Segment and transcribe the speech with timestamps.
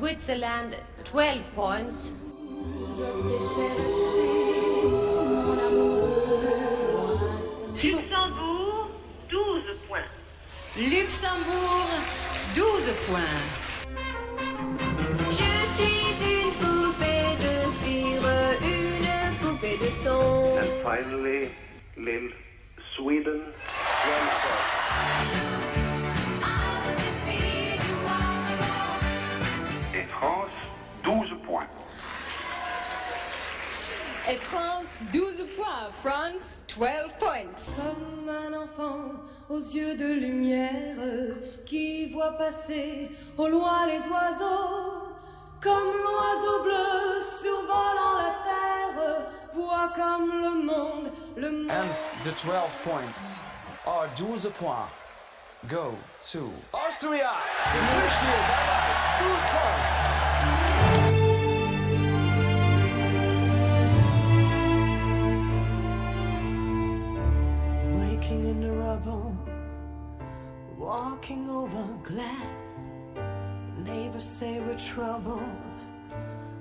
[0.00, 0.74] Switzerland,
[1.12, 2.14] 12 points.
[7.84, 8.88] Luxembourg,
[9.28, 10.08] 12 points.
[10.78, 11.86] Luxembourg,
[12.54, 13.40] 12 points.
[15.28, 18.26] Je suis une poupée de cire,
[18.62, 20.56] une poupée de son.
[20.56, 21.50] And finally,
[21.98, 22.32] Lille,
[22.96, 23.42] Sweden,
[34.30, 35.90] Et France, 12 points.
[35.92, 37.74] France, 12 points.
[37.76, 39.12] Comme un enfant
[39.48, 40.96] aux yeux de lumière
[41.66, 45.08] qui voit passer au loin les oiseaux.
[45.60, 51.70] Comme l'oiseau bleu survolant la terre, voit comme le monde, le monde.
[51.70, 53.40] And the 12 points
[53.84, 54.88] are 12 points
[55.66, 55.98] go
[56.30, 57.32] to Austria.
[57.66, 59.28] Bye bye.
[59.28, 59.99] 12 points.
[74.20, 75.42] Neighbors say we're trouble.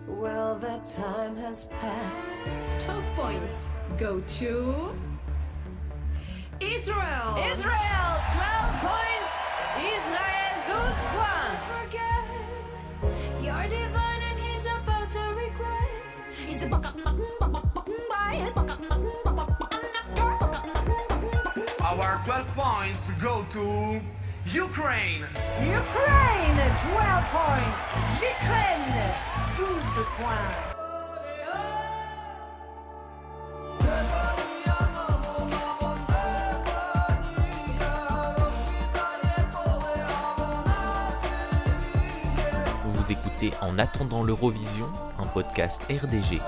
[0.08, 2.50] Well, that time has passed.
[2.80, 3.66] 12 points
[3.98, 4.96] go to
[6.62, 7.36] Israel.
[7.52, 9.32] Israel, 12 points.
[9.76, 11.64] Israel, 12 points.
[11.76, 12.24] Forget
[13.44, 15.90] you're divine and he's about to regret.
[16.48, 16.68] He's a
[21.84, 24.00] Our 12 points go to
[24.48, 25.28] Ukraine.
[25.62, 26.96] Ukraine, 12
[27.32, 27.60] points.
[28.20, 28.96] L'Ukraine,
[29.58, 29.68] 12
[30.18, 30.48] points.
[42.86, 44.88] Vous écoutez En attendant l'Eurovision,
[45.20, 46.40] un podcast RDG.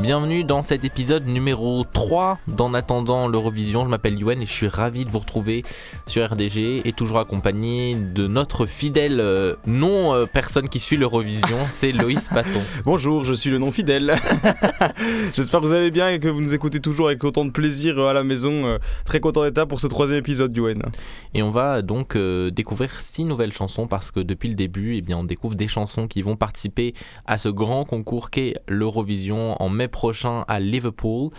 [0.00, 3.84] Bienvenue dans cet épisode numéro 3 d'En attendant l'Eurovision.
[3.84, 5.64] Je m'appelle Yoann et je suis ravi de vous retrouver
[6.06, 11.58] sur RDG et toujours accompagné de notre fidèle euh, non euh, personne qui suit l'Eurovision,
[11.68, 12.62] c'est Loïs Paton.
[12.86, 14.14] Bonjour, je suis le non fidèle.
[15.34, 17.98] J'espère que vous allez bien et que vous nous écoutez toujours avec autant de plaisir
[17.98, 18.64] euh, à la maison.
[18.64, 20.82] Euh, Très content d'être là pour ce troisième épisode du WN.
[21.34, 25.02] Et on va donc euh, découvrir six nouvelles chansons parce que depuis le début, eh
[25.02, 26.94] bien, on découvre des chansons qui vont participer
[27.26, 31.30] à ce grand concours qu'est l'Eurovision en mai prochain à Liverpool,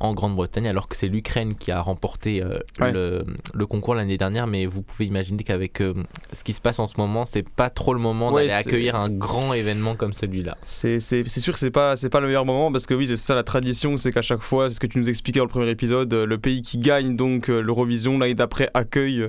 [0.00, 2.92] en Grande-Bretagne, alors que c'est l'Ukraine qui a remporté euh, Ouais.
[2.92, 3.24] le,
[3.54, 4.46] le concours l'année dernière.
[4.46, 5.94] Mais vous pouvez imaginer qu'avec euh,
[6.32, 8.96] ce qui se passe en ce moment, c'est pas trop le moment Ouais, d'aller accueillir
[8.96, 10.56] un grand événement comme celui-là.
[10.62, 13.42] C'est sûr que c'est pas, pas le meilleur moment parce que oui, c'est ça la
[13.44, 16.12] tradition, c'est qu'à chaque fois, c'est ce que tu nous expliquais dans le premier épisode,
[16.12, 19.26] euh, le pays qui gagne donc l'Eurovision l'année d'après accueille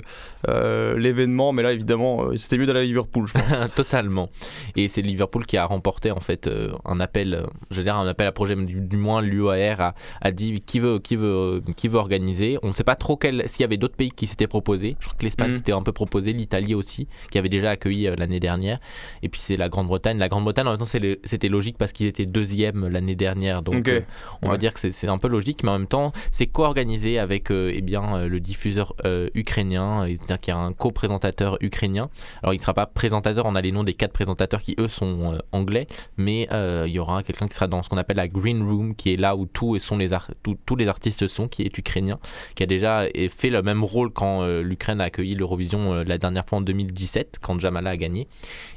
[0.48, 1.52] euh, l'événement.
[1.54, 3.44] Mais là, évidemment, c'était mieux d'aller à Liverpool, je pense.
[3.76, 4.30] Totalement.
[4.76, 6.50] Et c'est Liverpool qui a remporté en fait
[6.86, 9.96] un appel, je veux dire un appel à projet, mais du, du moins l'UAR a,
[10.22, 12.60] a dit qui veut, qui veut, qui veut organiser.
[12.62, 14.96] On ne sait pas trop quel, s'il y avait d'autres pays qui s'étaient proposés.
[15.00, 15.56] Je crois que l'Espagne Mhm.
[15.58, 18.80] s'était un peu proposé, l'Italie aussi, qui avait déjà accueilli euh, l'année dernière.
[19.24, 20.20] Et puis c'est la Grande-Bretagne.
[20.20, 23.62] La Grande-Bretagne en même temps c'était logique parce qu'ils étaient deuxième l'année dernière.
[23.64, 24.02] Donc euh,
[24.44, 27.18] on va dire que c'est- c'est un peu logique, mais en même temps c'est co-organisé
[27.18, 30.74] avec euh, eh bien, euh, le diffuseur euh, ukrainien, et c'est-à-dire qu'il y a un
[30.74, 32.10] co-présentateur ukrainien.
[32.44, 34.88] Alors il ne sera pas présentateur, on a les noms des quatre présentateurs qui eux
[34.90, 38.18] sont euh, anglais, mais euh, il y aura quelqu'un qui sera dans ce qu'on appelle
[38.18, 40.30] la green room, qui est là où tous sont les ar-
[40.66, 42.20] tous- les artistes sont, qui est ukrainien,
[42.56, 46.18] qui a déjà fait le même rôle quand euh, l'Ukraine a accueilli l'Eurovision euh, la
[46.18, 48.28] dernière fois en 2017, quand Jamala a gagné.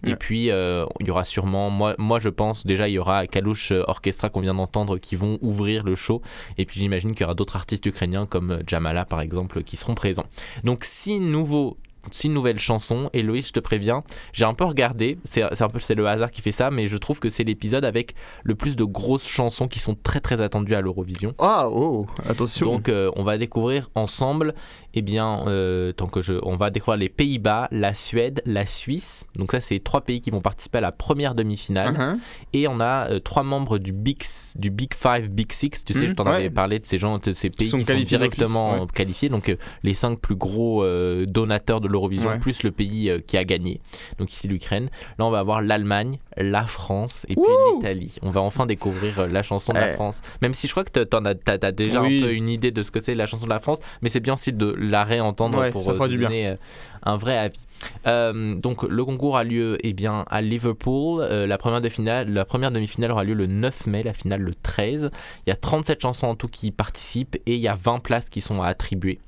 [0.07, 3.27] Et puis euh, il y aura sûrement, moi, moi je pense déjà il y aura
[3.27, 6.23] Kalush Orchestra qu'on vient d'entendre qui vont ouvrir le show,
[6.59, 9.95] et puis j'imagine qu'il y aura d'autres artistes ukrainiens comme Jamala par exemple qui seront
[9.95, 10.27] présents.
[10.65, 11.77] Donc six nouveaux
[12.11, 14.03] six nouvelles chansons et Loïs je te préviens
[14.33, 16.97] j'ai un peu regardé c'est un peu c'est le hasard qui fait ça mais je
[16.97, 20.75] trouve que c'est l'épisode avec le plus de grosses chansons qui sont très très attendues
[20.75, 22.67] à l'Eurovision Ah, oh, attention.
[22.73, 24.55] donc euh, on va découvrir ensemble
[24.95, 29.25] eh bien euh, tant que je on va découvrir les Pays-Bas la Suède la Suisse
[29.37, 32.19] donc ça c'est trois pays qui vont participer à la première demi-finale Mhm.
[32.53, 34.23] et on a euh, trois membres du Big
[34.57, 36.33] du Big Five Big Six tu sais je t'en ouais.
[36.35, 38.87] avais parlé de ces gens de ces pays sont qui sont directement ouais.
[38.95, 40.85] qualifiés donc les cinq plus gros
[41.27, 42.39] donateurs de l'Eurovision Ouais.
[42.39, 43.81] plus le pays euh, qui a gagné
[44.19, 44.89] donc ici l'Ukraine
[45.19, 47.45] là on va avoir l'Allemagne la France et puis
[47.75, 49.89] l'Italie on va enfin découvrir euh, la chanson de la.
[49.93, 51.35] France même si je crois que t'en as,
[51.73, 52.19] déjà Oui.
[52.23, 54.21] un peu une idée de ce que c'est la chanson de la France mais c'est
[54.21, 56.29] bien aussi de la réentendre Ouais, pour euh, se bien.
[56.29, 56.55] donner
[57.03, 57.59] un vrai avis
[58.07, 61.23] euh, donc le concours a lieu eh bien, à Liverpool.
[61.23, 64.43] Euh, la première, de finale, la première demi-finale aura lieu le 9 mai, la finale
[64.43, 65.11] le 13.
[65.47, 68.29] Il y a 37 chansons en tout qui participent et il y a 20 places
[68.29, 69.19] qui sont à attribuer.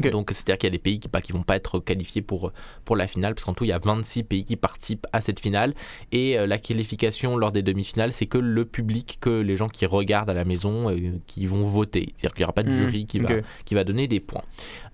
[0.00, 2.52] Donc c'est-à-dire qu'il y a des pays qui, bah, qui vont pas être qualifiés pour,
[2.84, 5.40] pour la finale, parce qu'en tout il y a 26 pays qui participent à cette
[5.40, 5.74] finale.
[6.12, 9.86] Et euh, la qualification lors des demi-finales, c'est que le public, que les gens qui
[9.86, 10.96] regardent à la maison, euh,
[11.26, 12.12] qui vont voter.
[12.16, 12.76] C'est-à-dire qu'il n'y aura pas de Mhm.
[12.76, 13.28] jury qui, va,
[13.64, 14.42] qui va donner des points.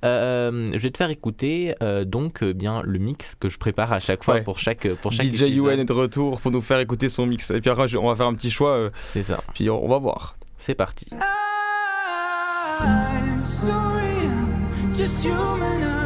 [0.04, 3.92] Euh, je vais te faire écouter euh, donc euh, bien le mix que je prépare
[3.92, 4.42] à chaque fois Ouais.
[4.42, 5.50] pour chaque pour chaque DJ épisode.
[5.74, 7.50] UN est de retour pour nous faire écouter son mix.
[7.50, 9.42] Et puis après, on va faire un petit choix, euh, C'est ça.
[9.54, 10.36] puis on, on va voir.
[10.56, 11.06] C'est parti.
[12.80, 13.81] I'm I'm
[15.12, 16.01] just human.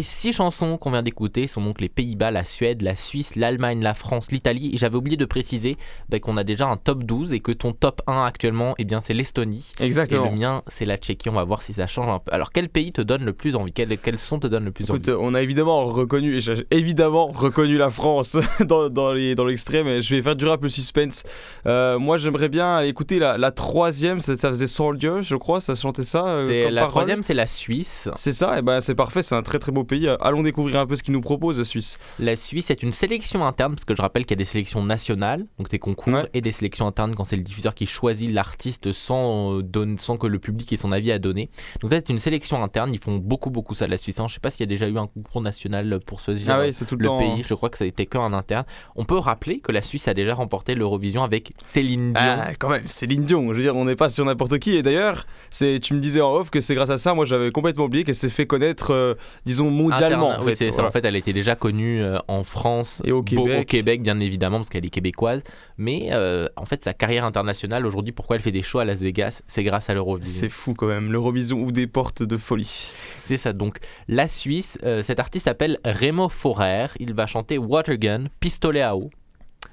[0.00, 3.82] Les six chansons qu'on vient d'écouter sont donc les Pays-Bas, la Suède, la Suisse, l'Allemagne,
[3.82, 4.70] la France, l'Italie.
[4.72, 5.76] Et j'avais oublié de préciser
[6.08, 9.00] bah, qu'on a déjà un top 12 et que ton top 1 actuellement, eh bien
[9.00, 9.70] c'est l'Estonie.
[9.78, 10.30] Et Exactement.
[10.30, 11.28] le mien, c'est la Tchéquie.
[11.28, 12.32] On va voir si ça change un peu.
[12.32, 13.74] Alors quel pays te donne le plus envie?
[13.74, 15.18] Quel, quel son te donne le plus Écoute, envie?
[15.20, 19.86] on a évidemment reconnu, et j'ai évidemment reconnu la France dans, dans les- dans l'extrême,
[19.86, 21.24] et je vais faire durer un peu le suspense.
[21.66, 25.60] Euh, moi, j'aimerais bien aller écouter la, la troisième, ça, ça faisait Soldier, je crois,
[25.60, 26.24] ça chantait ça.
[26.26, 26.90] euh, comme la parole.
[26.92, 28.08] troisième, c'est la Suisse.
[28.16, 30.08] C'est ça, et ben c'est parfait, c'est un très très beau pays.
[30.20, 31.98] Allons découvrir un peu ce qu'il nous propose, la Suisse.
[32.18, 34.82] La Suisse est une sélection interne, parce que je rappelle qu'il y a des sélections
[34.82, 36.28] nationales, donc des concours, Ouais.
[36.34, 40.16] et des sélections internes quand c'est le diffuseur qui choisit l'artiste sans, euh, donne- sans
[40.16, 41.50] que le public ait son avis à donner.
[41.80, 44.18] Donc c'est une sélection interne, ils font beaucoup beaucoup ça, la Suisse.
[44.20, 44.26] hein.
[44.28, 46.72] Je sais pas s'il y a déjà eu un concours national pour choisir Ah oui,
[46.72, 47.18] c'est tout le, le temps.
[47.18, 48.64] pays, je crois que ça été qu'un interne.
[48.96, 52.22] On peut rappeler que la Suisse a déjà remporté l'Eurovision avec Céline Dion.
[52.38, 53.48] Ah, quand même, Céline Dion.
[53.50, 54.76] Je veux dire, on n'est pas sur n'importe qui.
[54.76, 57.84] Et d'ailleurs, tu me disais en off que c'est grâce à ça, moi j'avais complètement
[57.84, 59.14] oublié qu'elle s'est fait connaître, euh,
[59.46, 60.30] disons, mondialement.
[60.30, 60.54] En oui, fait.
[60.54, 60.76] c'est ça.
[60.76, 60.88] Voilà.
[60.88, 63.60] En fait, elle était déjà connue euh, en France Et au beau- Québec.
[63.60, 65.42] au Québec, bien évidemment, parce qu'elle est québécoise.
[65.78, 69.00] Mais euh, en fait, sa carrière internationale aujourd'hui, pourquoi elle fait des shows à Las
[69.00, 70.40] Vegas, c'est grâce à l'Eurovision.
[70.40, 71.10] C'est fou quand même.
[71.12, 72.92] L'Eurovision ouvre des portes de folie.
[73.26, 73.52] C'est ça.
[73.52, 73.78] Donc,
[74.08, 76.86] la Suisse, euh, cet artiste s'appelle Remo Forer.
[76.98, 79.10] Il va chanter Watergun, Pistolet à eau.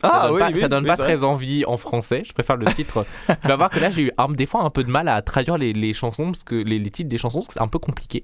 [0.02, 2.24] Ça donne pas, ça donne pas très envie en français.
[2.28, 3.06] Je préfère le titre.
[3.42, 5.22] tu vas voir que là, j'ai eu un- des fois un peu de mal à
[5.22, 7.68] traduire les, les chansons, parce que les, les titres des chansons, parce que c'est un
[7.68, 8.24] peu compliqué.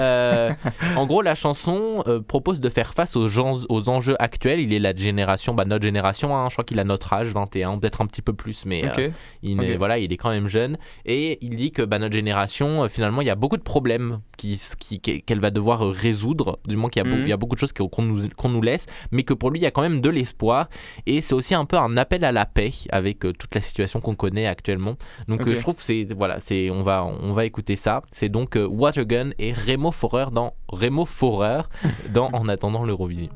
[0.00, 0.50] Euh,
[0.96, 4.60] en gros, la chanson euh, propose de faire face aux, gens, aux enjeux actuels.
[4.60, 7.78] Il est la génération, bah, notre génération, hein, je crois qu'il a notre âge, 21,
[7.78, 9.10] peut-être un petit peu plus, mais euh,
[9.42, 10.76] il, est, voilà, il est quand même jeune.
[11.06, 14.60] Et il dit que bah, notre génération, finalement, il y a beaucoup de problèmes qui-
[15.00, 16.58] qu'elle va devoir résoudre.
[16.66, 17.22] Du moins qu'il y, a Mhm.
[17.22, 19.50] il y a beaucoup de choses qu'on qu'on nous, qu'on nous laisse, mais que pour
[19.50, 20.68] lui, il y a quand même de l'espoir.
[21.06, 24.00] Et c'est aussi un peu un appel à la paix avec euh, toute la situation
[24.00, 24.96] qu'on connaît actuellement.
[25.28, 28.02] Donc euh, je trouve que c'est voilà, c'est on va on va écouter ça.
[28.12, 31.62] C'est donc euh, Watergun et Remo Forer dans Remo Forer
[32.12, 33.30] dans En attendant l'Eurovision.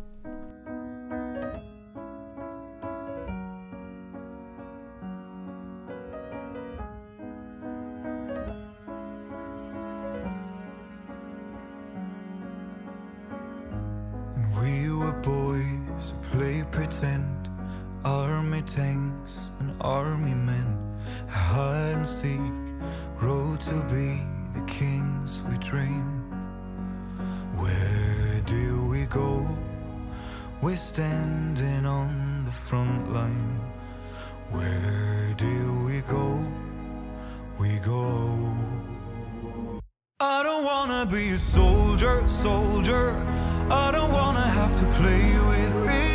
[14.35, 17.38] And we were boys who play pretend,
[18.09, 20.69] army tanks and army men,
[21.29, 22.57] hide and seek,
[23.19, 24.09] grow to be
[24.55, 26.07] the kings we dream.
[27.61, 29.47] Where do we go?
[30.62, 33.61] We're standing on the front line.
[34.50, 36.29] Where do we go?
[37.61, 38.11] We go.
[40.19, 43.11] I don't wanna be a soldier, soldier.
[43.71, 46.08] I don't wanna have to play with real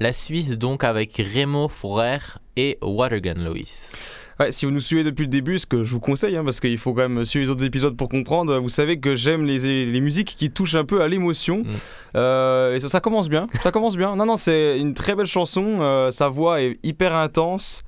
[0.00, 2.18] La Suisse donc avec Remo Forer
[2.56, 3.90] et Watergun Lois.
[4.38, 6.60] Ouais, si vous nous suivez depuis le début, ce que je vous conseille, hein, parce
[6.60, 9.86] qu'il faut quand même suivre les autres épisodes pour comprendre, vous savez que j'aime les,
[9.86, 11.58] les musiques qui touchent un peu à l'émotion.
[11.58, 11.66] Mm.
[12.14, 14.14] Euh, et ça, ça commence bien, ça commence bien.
[14.14, 17.82] Non, non, c'est une très belle chanson, euh, sa voix est hyper intense.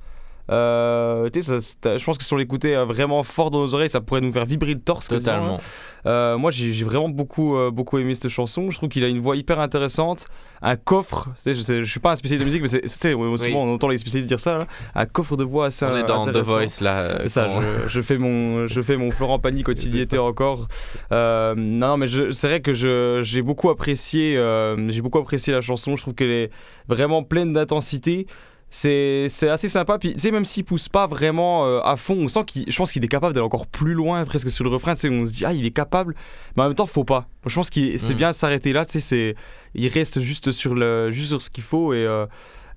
[0.51, 3.61] Euh, tu sais, ça- ça- je pense que si on l'écoutait euh, vraiment fort dans
[3.61, 5.07] nos oreilles, ça pourrait nous faire vibrer le torse.
[5.07, 5.55] quasiment, Totalement.
[5.55, 6.07] hein.
[6.07, 8.69] Euh, moi, j'ai vraiment beaucoup, euh, beaucoup aimé cette chanson.
[8.71, 10.27] Je trouve qu'il a une voix hyper intéressante,
[10.61, 11.29] un coffre.
[11.43, 13.53] Tu sais, je, je suis pas un spécialiste de musique, mais c'est, Oui.
[13.55, 14.57] on entend les spécialistes dire ça.
[14.57, 14.67] là.
[14.95, 16.37] Un coffre de voix assez On est dans The.
[16.37, 16.97] Voice là.
[17.01, 20.17] euh, ça, je, je fais mon, je fais mon Florent Pagny quand il y était
[20.17, 20.67] encore.
[21.11, 22.73] Euh, non, mais c'est vrai que
[23.23, 25.95] j'ai beaucoup apprécié, euh, j'ai beaucoup apprécié la chanson.
[25.95, 26.49] Je trouve qu'elle est
[26.87, 28.25] vraiment pleine d'intensité.
[28.73, 29.99] C'est, assez sympa.
[29.99, 32.77] Puis, tu sais, même s'il pousse pas vraiment euh, à fond, on sent qu'il, je
[32.77, 34.95] pense qu'il est capable d'aller encore plus loin, presque sur le refrain.
[34.95, 36.15] Tu sais, on se dit, ah, il est capable.
[36.55, 37.27] Mais en même temps, faut pas.
[37.45, 38.17] Je pense qu'il c'est Mm.
[38.17, 38.85] bien de s'arrêter là.
[38.85, 39.35] Tu sais, c'est,
[39.75, 42.05] il reste juste sur le, juste sur ce qu'il faut et.
[42.05, 42.25] euh,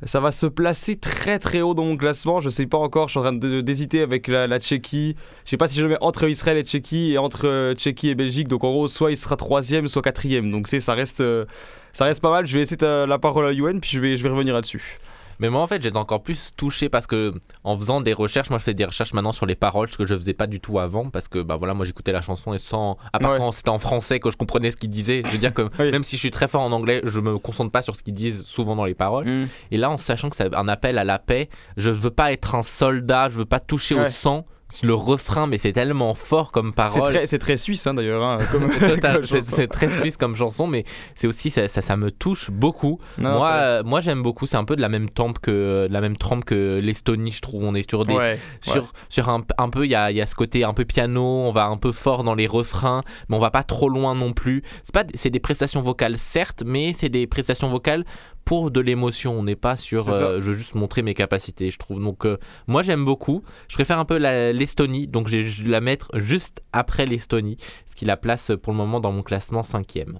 [0.02, 2.40] ça va se placer très très haut dans mon classement.
[2.40, 3.06] Je sais pas encore.
[3.08, 3.32] Je suis en train
[3.62, 5.14] d'hésiter avec la, la Tchéquie.
[5.44, 8.08] Je sais pas si je le mets entre Israël et Tchéquie et entre euh, Tchéquie
[8.10, 8.48] et Belgique.
[8.48, 10.50] Donc en gros, soit il sera troisième, soit quatrième.
[10.50, 11.46] Donc c'est ça reste euh,
[11.92, 12.46] ça reste pas mal.
[12.46, 14.98] Je vais laisser ta- la parole à Yuen puis je vais je vais revenir là-dessus.
[15.40, 18.58] Mais moi en fait j'étais encore plus touché parce que en faisant des recherches, moi
[18.58, 20.78] je fais des recherches maintenant sur les paroles, ce que je faisais pas du tout
[20.78, 23.38] avant parce que bah voilà moi j'écoutais la chanson et sans à part Ouais.
[23.38, 25.22] quand c'était en français que je comprenais ce qu'ils disaient.
[25.26, 25.90] Je veux dire que Oui.
[25.90, 28.14] même si je suis très fort en anglais, je me concentre pas sur ce qu'ils
[28.14, 29.46] disent souvent dans les paroles.
[29.70, 32.54] Et là en sachant que c'est un appel à la paix, je veux pas être
[32.54, 34.46] un soldat, je veux pas toucher au sang.
[34.82, 37.12] Le refrain, mais c'est tellement fort comme parole.
[37.26, 38.22] c'est très suisse hein, d'ailleurs.
[38.22, 38.38] hein,
[39.42, 42.98] c'est très suisse comme chanson, mais c'est aussi ça, ça, ça me touche beaucoup.
[43.18, 44.46] Non, moi, euh, moi j'aime beaucoup.
[44.46, 47.40] C'est un peu de la même tempe que de la même trempe que l'Estonie, je
[47.40, 47.64] trouve.
[47.64, 48.88] On est sur des Ouais, sur ouais.
[49.08, 51.22] sur un, un peu il y a, y a ce côté un peu piano.
[51.22, 54.32] On va un peu fort dans les refrains, mais on va pas trop loin non
[54.32, 54.62] plus.
[54.82, 58.04] C'est pas c'est des prestations vocales certes, mais c'est des prestations vocales
[58.44, 59.38] pour de l'émotion.
[59.38, 61.70] On n'est pas sur euh, je veux juste montrer mes capacités.
[61.70, 62.36] Je trouve donc euh,
[62.66, 63.42] moi j'aime beaucoup.
[63.68, 68.04] Je préfère un peu l'Estonie, donc je vais la mettre juste après l'Estonie, ce qui
[68.04, 70.18] la place pour le moment dans mon classement cinquième.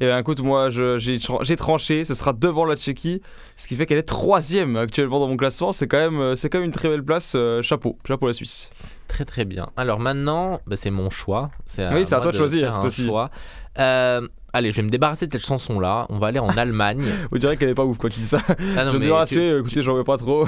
[0.00, 3.20] Et ben écoute, moi j'ai tran- j'ai tranché, ce sera devant la Tchéquie,
[3.56, 5.70] ce qui fait qu'elle est troisième actuellement dans mon classement.
[5.70, 7.34] C'est quand même, euh, quand même une très belle place.
[7.36, 8.70] euh, chapeau, chapeau la Suisse.
[9.06, 9.68] Très très bien.
[9.76, 11.50] Alors maintenant, bah, c'est mon choix.
[11.78, 13.04] Oui, c'est à toi de choisir, c'est aussi.
[13.06, 13.30] choix.
[13.78, 16.06] Euh, allez, je vais me débarrasser de cette chanson-là.
[16.10, 17.04] On va aller en Allemagne.
[17.32, 18.38] On dirait qu'elle est pas ouf quand tu dis ça.
[18.76, 20.46] Ah non, je me tu- c'est, euh, écoutez, j'en veux pas trop.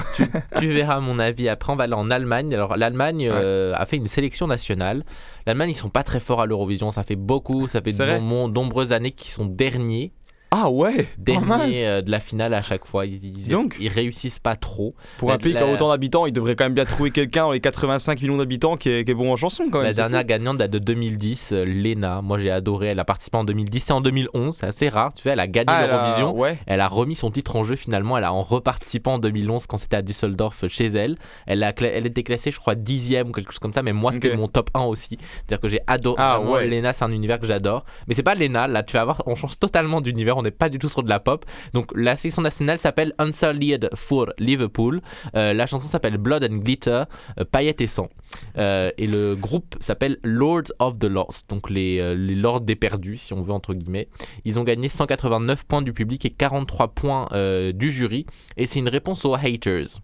[0.59, 1.71] tu verras mon avis après.
[1.73, 2.53] On va aller en Allemagne.
[2.53, 5.03] Alors l'Allemagne euh, a fait une sélection nationale.
[5.47, 6.91] L'Allemagne, ils sont pas très forts à l'Eurovision.
[6.91, 10.11] Ça fait beaucoup, ça fait de nombreuses années qu'ils sont derniers.
[10.57, 11.75] Ah ouais Oh, mince.
[11.75, 13.05] euh, de la finale à chaque fois.
[13.05, 14.95] Ils, ils- Donc ils réussissent pas trop.
[15.17, 17.43] Pour La- un pays qui a autant d'habitants, il devrait quand même bien trouver quelqu'un
[17.43, 19.87] dans les 85 millions d'habitants qui est, qui est bon en chanson quand même.
[19.87, 20.27] La dernière fou.
[20.27, 22.21] gagnante date de 2010, euh, Lena.
[22.21, 22.87] Moi j'ai adoré.
[22.87, 24.55] Elle a participé en 2010 et en 2011.
[24.55, 25.13] C'est assez rare.
[25.13, 26.37] Tu sais, elle a gagné Ah, elle a- l'Eurovision.
[26.37, 26.57] ouais.
[26.67, 28.17] Elle a remis son titre en jeu finalement.
[28.17, 31.17] Elle a en reparticipant en 2011 quand c'était à Düsseldorf chez elle.
[31.47, 33.83] Elle a elle était classée, je crois, dixième ou quelque chose comme ça.
[33.83, 35.17] Mais moi, c'était mon top 1 aussi.
[35.19, 36.15] C'est-à-dire que j'ai adoré.
[36.19, 36.67] Ah, ouais.
[36.67, 37.83] Lena, c'est un univers que j'adore.
[38.07, 38.67] Mais c'est pas Lena.
[38.67, 40.37] Là, tu vas voir, on change totalement d'univers.
[40.45, 41.43] On n'est pas du tout sur de la pop.
[41.73, 45.01] Donc la section nationale s'appelle Unsullied for Liverpool.
[45.35, 47.03] Euh, la chanson s'appelle Blood and Glitter,
[47.39, 48.09] euh, paillettes et sang.
[48.57, 53.17] Euh, et le groupe s'appelle Lords of the Lost, donc les, les lords des perdus,
[53.17, 54.07] si on veut, entre guillemets.
[54.43, 57.27] Ils ont gagné 189 points du public et 43 points
[57.73, 58.27] du jury.
[58.57, 59.99] Et c'est une réponse aux haters.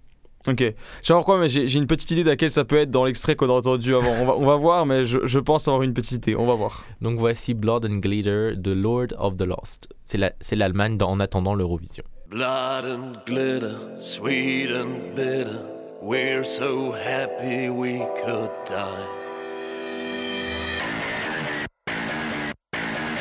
[0.48, 0.58] Ok.
[0.60, 0.74] Je sais
[1.14, 3.50] pas pourquoi, mais j'ai une petite idée de laquelle ça peut être dans l'extrait qu'on
[3.50, 4.12] a entendu avant.
[4.22, 6.36] On va, on va voir, mais je, je pense avoir une petite idée.
[6.36, 6.84] On va voir.
[7.02, 9.88] Donc voici Blood and Glitter de Lord of the Lost.
[10.04, 12.04] C'est la- c'est l'Allemagne en attendant l'Eurovision.
[12.30, 15.60] Blood and glitter, sweet and bitter.
[16.02, 19.06] We're so happy we could die.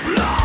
[0.04, 0.39] Blood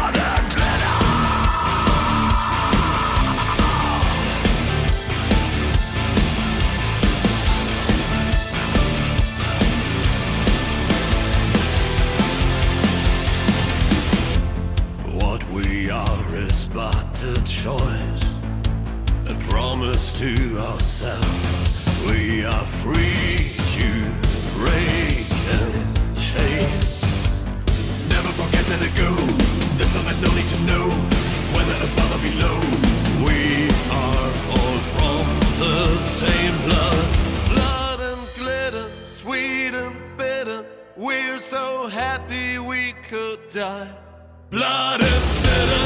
[19.93, 21.25] to ourselves.
[22.09, 23.87] We are free to
[24.57, 26.85] break and change.
[28.09, 29.13] Never forget to let go.
[29.77, 30.89] There's so that no need to know
[31.53, 32.59] whether above or below.
[33.27, 35.23] We are all from
[35.59, 37.05] the same blood.
[37.53, 40.65] Blood and glitter, sweet and bitter.
[40.97, 43.87] We're so happy we could die.
[44.49, 45.85] Blood and glitter,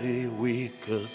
[0.00, 1.08] so happy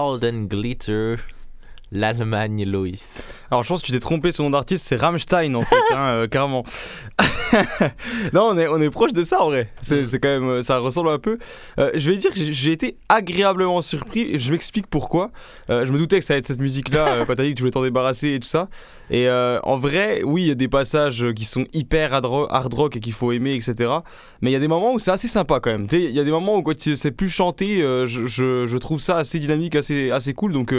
[0.00, 1.16] And Glitter,
[1.92, 3.22] l'Allemagne, Loïs.
[3.50, 6.08] Alors je pense que tu t'es trompé, son nom d'artiste c'est Rammstein en fait, hein,
[6.14, 6.64] euh, carrément.
[8.32, 9.70] non, on est, on est proche de ça en vrai.
[9.80, 11.38] C'est quand même, euh, ça ressemble un peu.
[11.78, 14.20] Euh, je vais dire que j'ai- été agréablement surpris.
[14.34, 15.30] Et je m'explique pourquoi.
[15.70, 17.54] Euh, je me doutais que ça allait être cette musique-là euh, quand t'as dit que
[17.56, 18.68] tu voulais t'en débarrasser et tout ça.
[19.12, 22.72] Et en vrai, oui, il y a des passages qui sont hyper hard ro- hard
[22.72, 23.90] rock et qu'il faut aimer, etc.
[24.40, 25.88] Mais il y a des moments où c'est assez sympa quand même.
[25.88, 28.66] Tu sais, Il y a des moments où quand tu- c'est plus chanté, je, je-
[28.68, 30.52] je trouve ça assez dynamique, assez, assez cool.
[30.52, 30.72] Donc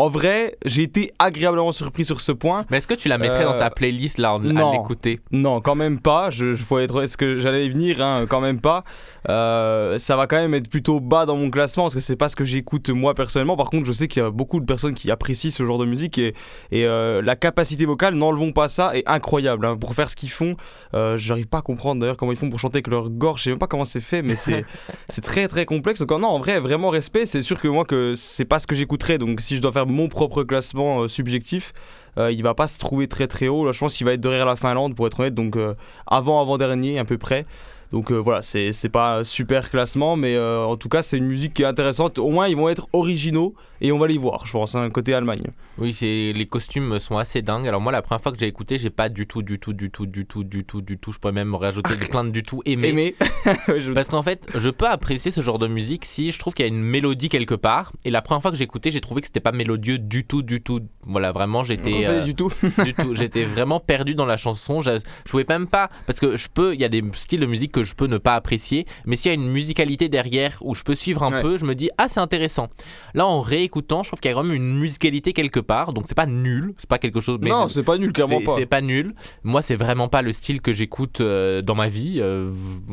[0.00, 2.64] en vrai, j'ai été agréablement surpris sur ce point.
[2.70, 4.72] Mais est-ce que tu la mettrais dans Euh, ta playlist là en- à non.
[4.72, 5.20] l'écouter?
[5.30, 6.30] Non, quand même pas.
[6.30, 8.84] Je, je- faut être, est-ce que j'allais y venir hein, Quand même pas.
[9.28, 12.28] Euh, ça va quand même être plutôt bas dans mon classement parce que c'est pas
[12.28, 13.56] ce que j'écoute moi personnellement.
[13.56, 15.84] Par contre, je sais qu'il y a beaucoup de personnes qui apprécient ce genre de
[15.84, 16.34] musique et,
[16.70, 19.66] et euh, la capacité vocale, n'enlevons pas ça, est incroyable.
[19.66, 19.76] hein.
[19.76, 20.56] Pour faire ce qu'ils font,
[20.94, 23.40] euh, j'arrive pas à comprendre d'ailleurs comment ils font pour chanter avec leur gorge.
[23.40, 24.64] Je sais même pas comment c'est fait, mais c'est
[25.08, 26.00] c'est très très complexe.
[26.00, 27.26] Donc non, en vrai, vraiment respect.
[27.26, 29.18] C'est sûr que moi que c'est pas ce que j'écouterais.
[29.18, 31.72] Donc si je dois faire mon propre classement euh, subjectif,
[32.18, 33.72] euh, il va pas se trouver très très haut.
[33.72, 35.34] Je pense qu'il va être derrière la Finlande pour être honnête.
[35.34, 35.74] Donc euh,
[36.06, 37.46] avant avant dernier à peu près.
[37.90, 41.18] Donc euh, voilà, c'est c'est pas un super classement, mais euh, en tout cas c'est
[41.18, 42.18] une musique qui est intéressante.
[42.18, 45.14] Au moins ils vont être originaux et on va les voir, je pense, un côté
[45.14, 45.42] Allemagne.
[45.78, 47.66] Oui, c'est les costumes sont assez dingues.
[47.66, 49.90] Alors moi, la première fois que j'ai écouté, j'ai pas du tout, du tout, du
[49.90, 51.12] tout, du tout, du tout, du tout.
[51.12, 52.88] Je pourrais même rajouter des plein de du tout aimé.
[52.88, 53.14] Aimé.
[53.94, 56.68] Parce qu'en fait, je peux apprécier ce genre de musique si je trouve qu'il y
[56.68, 57.92] a une mélodie quelque part.
[58.04, 60.42] Et la première fois que j'ai écouté, j'ai trouvé que c'était pas mélodieux du tout,
[60.42, 60.80] du tout.
[61.04, 62.50] Voilà, vraiment, j'étais Refais du tout.
[62.84, 63.14] du tout.
[63.14, 64.80] J'étais vraiment perdu dans la chanson.
[64.80, 66.74] Je, je pouvais même pas parce que je peux.
[66.74, 69.28] Il y a des styles de musique que je peux ne pas apprécier, mais s'il
[69.28, 71.42] y a une musicalité derrière où je peux suivre un Ouais.
[71.42, 72.68] peu, je me dis ah c'est intéressant.
[73.14, 75.92] Là, en réécoutant, je trouve qu'il y a quand même une musicalité quelque part.
[75.92, 77.38] Donc c'est pas nul, c'est pas quelque chose.
[77.40, 78.56] mais non, c'est pas nul, clairement pas.
[78.56, 79.14] C'est pas nul.
[79.44, 82.18] Moi, c'est vraiment pas le style que j'écoute euh, dans ma vie.
[82.20, 82.50] euh,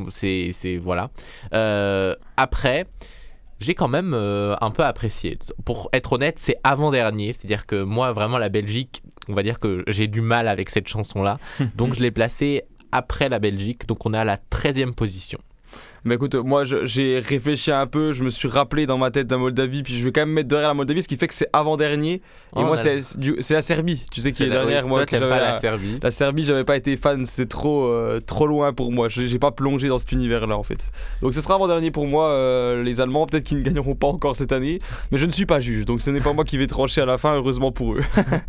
[0.09, 1.09] c'est, c'est voilà.
[1.53, 2.87] Euh, après,
[3.59, 5.37] j'ai quand même euh, un peu apprécié.
[5.65, 7.33] Pour être honnête, c'est avant-dernier.
[7.33, 10.87] C'est-à-dire que moi, vraiment, la Belgique, on va dire que j'ai du mal avec cette
[10.87, 11.37] chanson-là.
[11.75, 13.87] donc, je l'ai placée après la Belgique.
[13.87, 15.39] Donc, on est à la 13e position.
[16.07, 19.37] Mais écoute, moi j'ai réfléchi un peu, je me suis rappelé dans ma tête la
[19.37, 21.49] Moldavie, puis je vais quand même mettre derrière la Moldavie, ce qui fait que c'est
[21.51, 22.13] avant-dernier.
[22.13, 22.21] Et
[22.55, 25.05] Oh, moi c'est la Serbie, tu sais, qui est derrière oui, moi.
[25.05, 25.99] toi, que pas la Serbie.
[26.01, 29.09] La Serbie, j'avais pas été fan, c'était trop, euh, trop loin pour moi.
[29.09, 30.91] J'ai pas plongé dans cet univers-là en fait.
[31.21, 34.35] Donc ce sera avant-dernier pour moi, euh, les Allemands, peut-être qu'ils ne gagneront pas encore
[34.37, 34.79] cette année,
[35.11, 37.05] mais je ne suis pas juge, donc ce n'est pas moi qui vais trancher à
[37.05, 38.01] la fin, heureusement pour eux.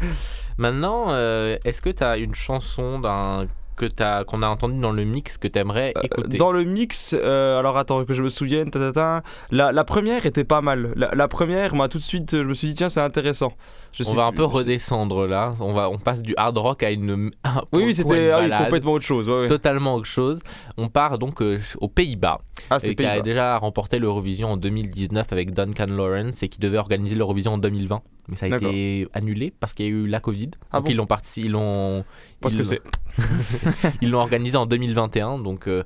[0.58, 3.46] Maintenant, euh, est-ce que tu as une chanson d'un
[3.78, 7.14] que t'as qu'on a entendu dans le mix que tu aimerais écouter Dans le mix,
[7.18, 10.60] euh, alors attends que je me souvienne, ta, ta, ta, la, la première était pas
[10.60, 10.92] mal.
[10.96, 13.52] La, la première, moi tout de suite, je me suis dit tiens c'est intéressant.
[13.92, 15.54] Je on va un peu sais- redescendre là.
[15.60, 17.30] On va, on passe du hard rock à une.
[17.44, 19.28] à- Oui, c'était ah oui, complètement autre chose.
[19.28, 19.48] ouais, ouais.
[19.48, 20.40] Totalement autre chose.
[20.76, 22.38] On part donc euh, aux Pays-Bas.
[22.70, 27.14] Ah, qui a déjà remporté l'Eurovision en 2019 avec Duncan Lawrence et qui devait organiser
[27.16, 28.02] l'Eurovision en 2020.
[28.28, 30.50] Mais ça a été annulé parce qu'il y a eu la Covid.
[30.70, 32.04] Ah donc bon ils l'ont parti, ils l'ont.
[32.40, 32.78] Parce ils que l'ont-
[33.18, 33.92] c'est.
[34.02, 35.38] ils l'ont organisé en 2021.
[35.38, 35.82] Donc euh,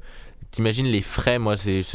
[0.52, 1.38] t'imagines les frais.
[1.38, 1.54] Moi,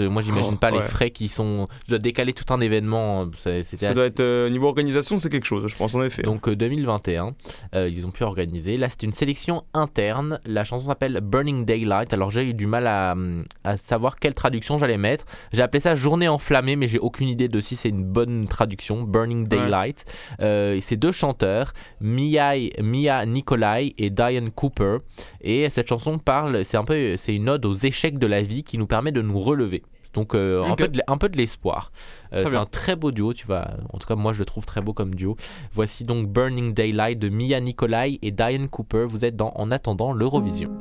[0.10, 1.68] moi j'imagine Oh, pas les frais qui sont.
[1.86, 3.22] Je dois décaler tout un événement.
[3.24, 6.24] euh, Ça assez- doit être euh, niveau organisation, c'est quelque chose, je pense en effet.
[6.24, 7.34] Donc euh, 2021,
[7.76, 8.78] euh, ils ont pu organiser.
[8.78, 10.40] Là, c'est une sélection interne.
[10.46, 12.14] La chanson s'appelle Burning Daylight.
[12.14, 13.16] Alors j'ai eu du mal à,
[13.64, 15.26] à savoir quelle traduction j'allais mettre.
[15.54, 19.04] J'ai appelé ça Journée enflammée, mais j'ai aucune idée de si c'est une bonne traduction.
[19.04, 20.06] Burning Daylight.
[20.42, 24.98] Euh, c'est deux chanteurs, Mia, Mia Nicolai et Diane Cooper.
[25.42, 28.64] Et cette chanson parle, c'est un peu, c'est une ode aux échecs de la vie
[28.64, 29.84] qui nous permet de nous relever.
[30.14, 31.92] Donc euh, un, peu de, un peu de l'espoir.
[32.34, 32.62] Euh, c'est bien.
[32.62, 33.78] un très beau duo, tu vas.
[33.94, 35.36] En tout cas, moi je le trouve très beau comme duo.
[35.74, 39.06] Voici donc Burning Daylight de Mia Nicolai et Diane Cooper.
[39.08, 40.72] Vous êtes dans En attendant l'Eurovision.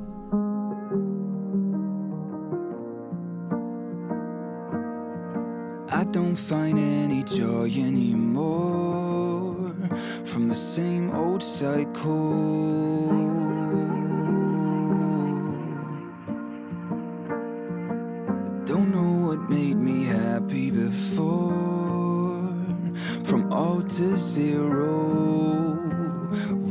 [5.89, 9.75] I don't find any joy anymore
[10.25, 12.07] from the same old cycle.
[20.47, 22.45] Happy before.
[23.25, 25.75] From all to zero,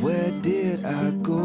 [0.01, 1.41] where did I go?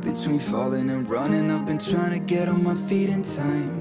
[0.00, 3.80] Between falling and running, I've been trying to get on my feet in time.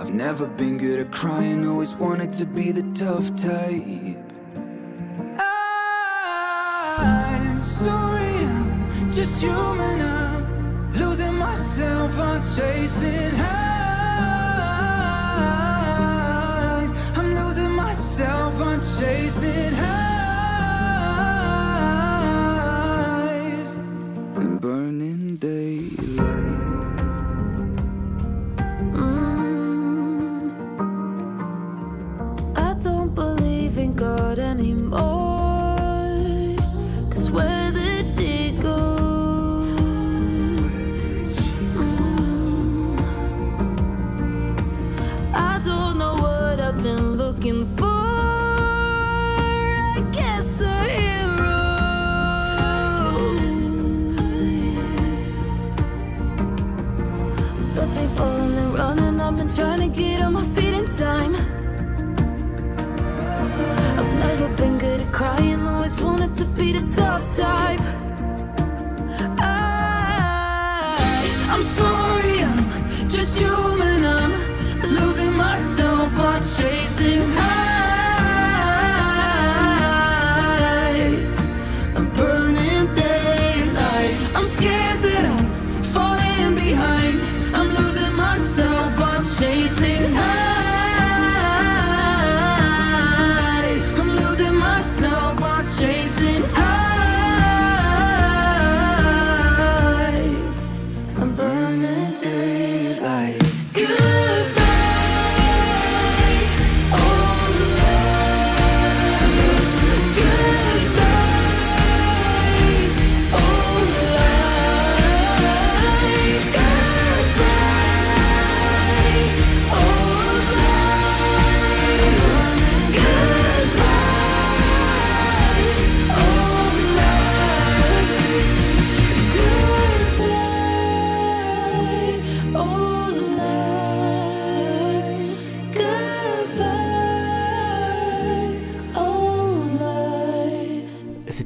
[0.00, 4.18] I've never been good at crying, always wanted to be the tough type.
[6.98, 8.34] I'm sorry,
[9.04, 10.13] I'm just human
[12.18, 13.52] on chasing highs.
[17.16, 20.13] I'm losing myself on chasing highs.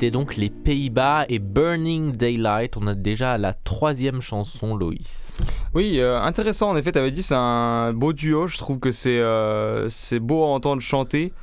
[0.08, 2.78] C'était donc les Pays-Bas et Burning Daylight.
[2.78, 5.34] On a déjà la troisième chanson, Loïs.
[5.74, 6.70] Oui, euh, intéressant.
[6.70, 8.46] En effet, tu avais dit c'est un beau duo.
[8.46, 9.90] Je trouve que c'est euh,
[10.22, 11.34] beau à entendre chanter.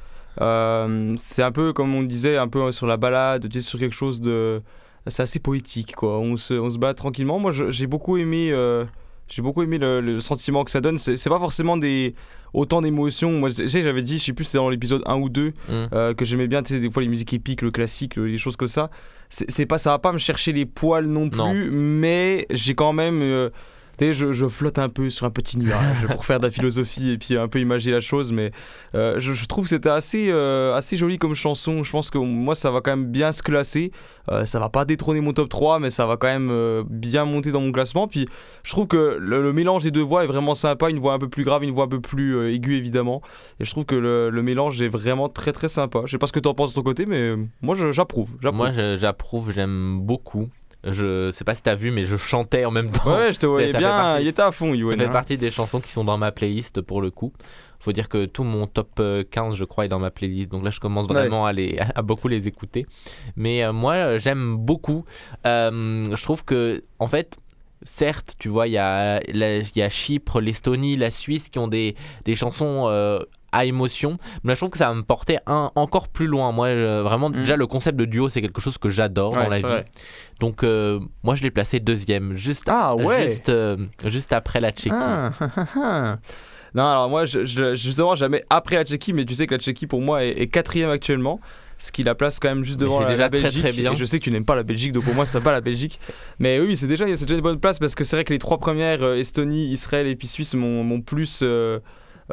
[0.42, 3.78] Euh, c'est un peu comme on disait, un peu sur la balade, tu sais, sur
[3.78, 4.64] quelque chose de.
[5.06, 6.18] C'est assez poétique, quoi.
[6.18, 7.38] On se, on se bat tranquillement.
[7.38, 8.52] Moi, j'ai beaucoup aimé.
[9.28, 10.98] J'ai beaucoup aimé le, le sentiment que ça donne.
[10.98, 12.14] C'est pas forcément des
[12.54, 13.32] autant d'émotions.
[13.32, 15.54] Moi, j'avais dit, je sais plus, c'était dans l'épisode 1 ou 2, Mm.
[15.94, 18.38] euh, que j'aimais bien, tu sais, des fois les musiques épiques, le classique, le- les
[18.38, 18.90] choses comme ça.
[19.30, 21.54] C'est c'est pas, ça va pas me chercher les poils non plus, Non.
[21.72, 23.22] mais j'ai quand même.
[23.22, 23.50] euh,
[23.98, 26.52] tu sais, je, je flotte un peu sur un petit nuage pour faire de la
[26.52, 28.52] philosophie et puis un peu imaginer la chose, mais
[28.94, 31.84] euh, je, je trouve que c'était assez, euh, assez joli comme chanson.
[31.84, 33.92] Je pense que moi, ça va quand même bien se classer.
[34.32, 37.26] Euh, ça va pas détrôner mon top 3, mais ça va quand même euh, bien
[37.26, 38.08] monter dans mon classement.
[38.08, 38.28] Puis
[38.64, 40.90] je trouve que le, le mélange des deux voix est vraiment sympa.
[40.90, 43.22] Une voix un peu plus grave, une voix un peu plus aiguë, évidemment.
[43.60, 46.02] Et je trouve que le, le mélange est vraiment très très sympa.
[46.06, 48.32] Je sais pas ce que tu en penses de ton côté, mais moi, j'approuve.
[48.44, 50.50] Moi, j'approuve, j'aime beaucoup.
[50.86, 53.10] Je sais pas si t'as vu, mais je chantais en même temps.
[53.16, 53.90] Ouais, je te voyais Ça bien.
[53.90, 55.00] partie- Il était à fond, Ça Yoann.
[55.00, 55.10] fait hein.
[55.12, 57.34] partie des chansons qui sont dans ma playlist pour le coup.
[57.80, 60.50] Faut dire que tout mon top euh, 15, je crois, est dans ma playlist.
[60.50, 62.86] Donc là, je commence vraiment à, les, à beaucoup les écouter.
[63.36, 65.06] Mais euh, moi, euh, j'aime beaucoup.
[65.46, 67.38] Euh, je trouve que, en fait,
[67.84, 68.78] certes, tu vois, il y y
[69.82, 73.20] a Chypre, l'Estonie, la Suisse qui ont des, des chansons euh,
[73.56, 74.18] à émotion.
[74.44, 76.52] Mais là, je trouve que ça va me porter un, encore plus loin.
[76.52, 79.38] Moi, euh, vraiment, déjà, le concept de duo, c'est quelque chose que j'adore Mm.
[79.38, 79.62] Ouais, dans la vie.
[79.64, 79.86] vrai.
[80.40, 83.28] Donc, euh, moi, je l'ai placé deuxième, juste, Ah ouais.
[83.28, 84.96] juste, euh, juste après la Tchéquie.
[85.00, 85.32] Ah,
[85.76, 86.18] ah.
[86.74, 89.60] Non, alors moi, je, je- justement, jamais après la Tchéquie, mais tu sais que la
[89.60, 91.40] Tchéquie pour moi est, est quatrième actuellement,
[91.78, 93.62] ce qui la place quand même juste devant la, déjà la Belgique.
[93.62, 93.94] très bien.
[93.94, 95.62] Et je sais que tu n'aimes pas la Belgique, donc pour moi, ça bat la
[95.62, 96.02] Belgique.
[96.38, 98.58] Mais oui, c'est déjà, déjà une bonne place parce que c'est vrai que les trois
[98.58, 101.80] premières, euh, Estonie, Israël et puis Suisse, m'ont m'ont plus euh,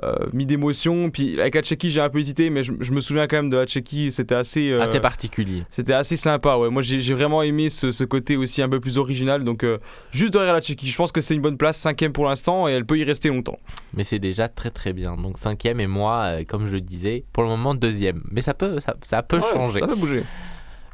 [0.03, 1.11] euh, mis d'émotion.
[1.11, 3.51] Puis avec la Tchéquie, j'ai un peu hésité, mais je, je me souviens quand même
[3.51, 4.71] de la Tchéquie, c'était assez.
[4.71, 5.63] euh, Assez particulier.
[5.71, 6.71] C'était assez sympa, ouais.
[6.71, 9.45] Moi, j'ai vraiment aimé ce, ce côté aussi un peu plus original.
[9.45, 9.79] Donc, euh,
[10.13, 12.73] juste derrière la Tchéquie, je pense que c'est une bonne place, cinquième pour l'instant, et
[12.73, 13.59] elle peut y rester longtemps.
[13.95, 15.17] Mais c'est déjà très très bien.
[15.17, 18.23] Donc cinquième et moi, comme je le disais, pour le moment deuxième.
[18.31, 19.81] Mais ça peut, ça, ça peut Ouais, changer.
[19.81, 20.23] Ça peut bouger.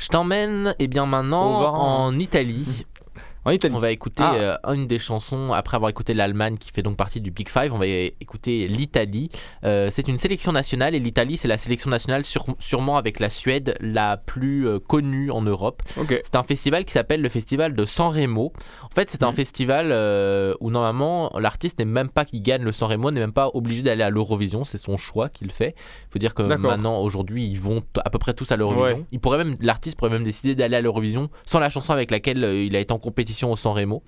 [0.00, 2.86] Je t'emmène et bien maintenant en Italie.
[3.44, 3.74] En Italie.
[3.74, 4.34] On va écouter Ah.
[4.34, 7.72] euh, une des chansons, après avoir écouté l'Allemagne qui fait donc partie du Big Five,
[7.72, 9.28] on va écouter l'Italie.
[9.64, 13.30] Euh, c'est une sélection nationale et l'Italie c'est la sélection nationale sur- sûrement avec la
[13.30, 15.82] Suède la plus euh, connue en Europe.
[15.86, 18.52] C'est un festival qui s'appelle le festival de San Remo.
[18.82, 19.06] En fait Mhm.
[19.10, 23.10] c'est un festival euh, où normalement l'artiste n'est même pas qui gagne le San Remo,
[23.10, 25.74] n'est même pas obligé d'aller à l'Eurovision, c'est son choix qu'il fait.
[25.76, 28.98] Il faut dire que maintenant aujourd'hui ils vont à peu près tous à l'Eurovision.
[28.98, 29.04] Ouais.
[29.12, 32.38] Il pourrait même l'artiste pourrait même décider d'aller à l'Eurovision sans la chanson avec laquelle
[32.44, 34.02] il a été en compétition au San Remo.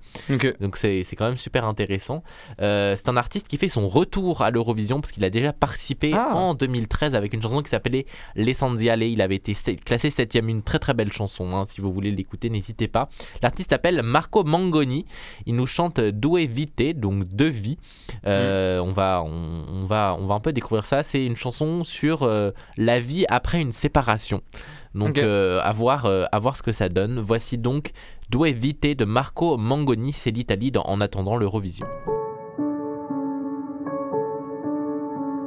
[0.59, 2.23] Donc c'est quand même super intéressant.
[2.61, 6.11] Euh, c'est un artiste qui fait son retour à l'Eurovision parce qu'il a déjà participé
[6.15, 6.33] Ah.
[6.35, 8.05] en 2013 avec une chanson qui s'appelait
[8.35, 9.03] L'Essenziale.
[9.03, 11.51] Il avait été classé septième, une très très belle chanson.
[11.55, 11.65] hein.
[11.67, 13.09] Si vous voulez l'écouter, n'hésitez pas.
[13.41, 15.05] L'artiste s'appelle Marco Mangoni.
[15.45, 17.77] Il nous chante Due Vite, donc deux vies.
[18.25, 21.03] Euh, on, va, on, on va, on va un peu découvrir ça.
[21.03, 24.41] C'est une chanson sur euh, la vie après une séparation.
[24.93, 27.19] Donc euh, à, voir, euh, à voir ce que ça donne.
[27.19, 27.91] Voici donc
[28.31, 30.13] Due Vite de Marco Mangoni.
[30.13, 31.85] C'est l'Italie en attendant l'Eurovision.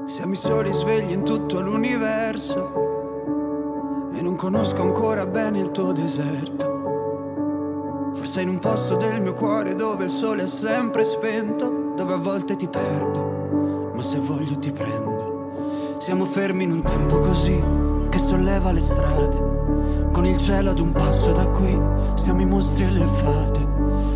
[0.05, 8.13] Siamo i soli svegli in tutto l'universo e non conosco ancora bene il tuo deserto.
[8.13, 12.19] Forse in un posto del mio cuore dove il sole è sempre spento, dove a
[12.19, 15.97] volte ti perdo, ma se voglio ti prendo.
[16.01, 17.84] Siamo fermi in un tempo così
[18.15, 21.77] che solleva le strade, con il cielo ad un passo da qui,
[22.15, 23.67] siamo i mostri e le fate.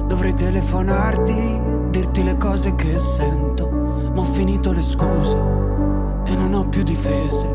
[0.06, 3.68] Dovrei telefonarti, dirti le cose che sento,
[4.14, 5.36] ma ho finito le scuse
[6.26, 7.48] e non ho più difese.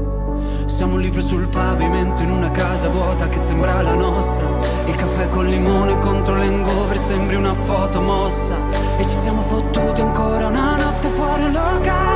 [0.65, 4.45] Siamo un libro sul pavimento in una casa vuota che sembra la nostra.
[4.85, 8.55] Il caffè con limone contro l'hangover sembri una foto mossa.
[8.97, 12.12] E ci siamo fottuti ancora una notte fuori un locale.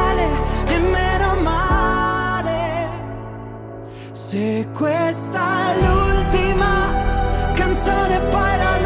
[4.30, 8.77] Se questa è l'ultima canzone, poi la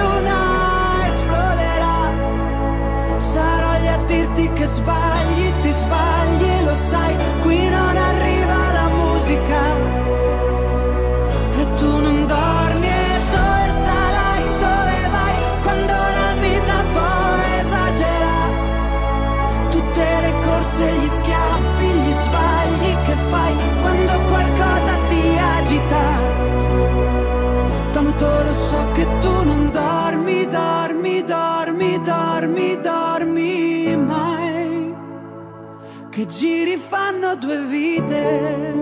[36.21, 38.73] Che giri fanno due vite.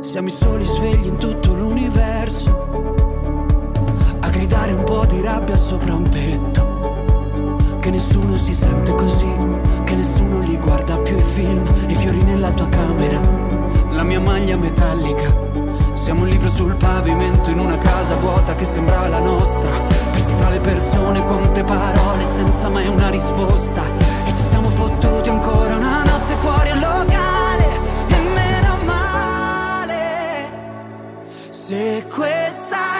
[0.00, 2.48] Siamo i soli svegli in tutto l'universo.
[4.18, 7.76] A gridare un po' di rabbia sopra un tetto.
[7.80, 9.30] Che nessuno si sente così,
[9.84, 13.20] che nessuno li guarda più i film, i fiori nella tua camera,
[13.90, 15.45] la mia maglia metallica.
[15.96, 19.80] Siamo un libro sul pavimento in una casa vuota che sembra la nostra.
[20.12, 23.82] Persi tra le persone con te parole senza mai una risposta.
[24.26, 27.80] E ci siamo fottuti ancora una notte fuori al locale.
[28.08, 30.44] E meno male.
[31.48, 32.95] Se questa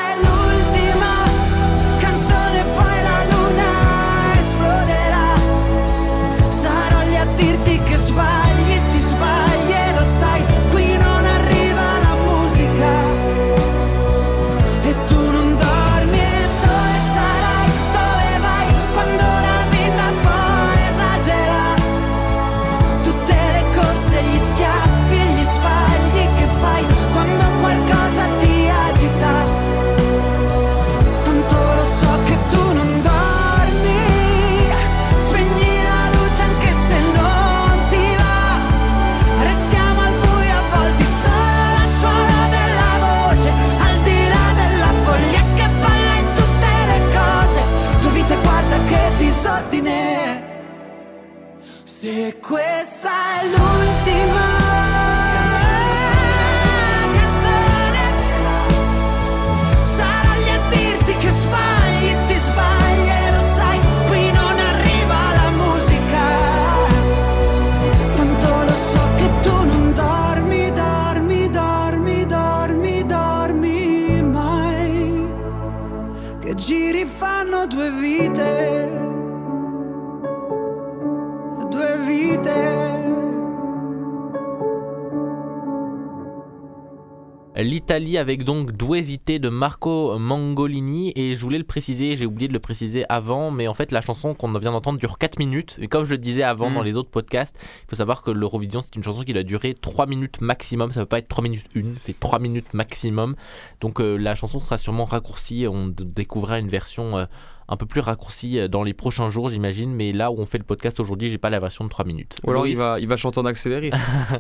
[87.87, 92.49] L'Italie avec donc Due Vite de Marco Mangolini et je voulais le préciser, j'ai oublié
[92.49, 95.77] de le préciser avant, mais en fait la chanson qu'on vient d'entendre dure 4 minutes
[95.81, 96.75] et comme je le disais avant Mm.
[96.75, 99.75] dans les autres podcasts, il faut savoir que l'Eurovision c'est une chanson qui doit durer
[99.75, 103.37] 3 minutes maximum, ça ne peut pas être 3 minutes une, c'est 3 minutes maximum.
[103.81, 107.27] Donc euh, la chanson sera sûrement raccourcie, on découvrira une version euh,
[107.69, 110.59] un peu plus raccourcie euh, dans les prochains jours j'imagine, mais là où on fait
[110.59, 112.37] le podcast aujourd'hui, j'ai pas la version de 3 minutes.
[112.45, 113.91] Ou alors il va, il va chanter en accéléré.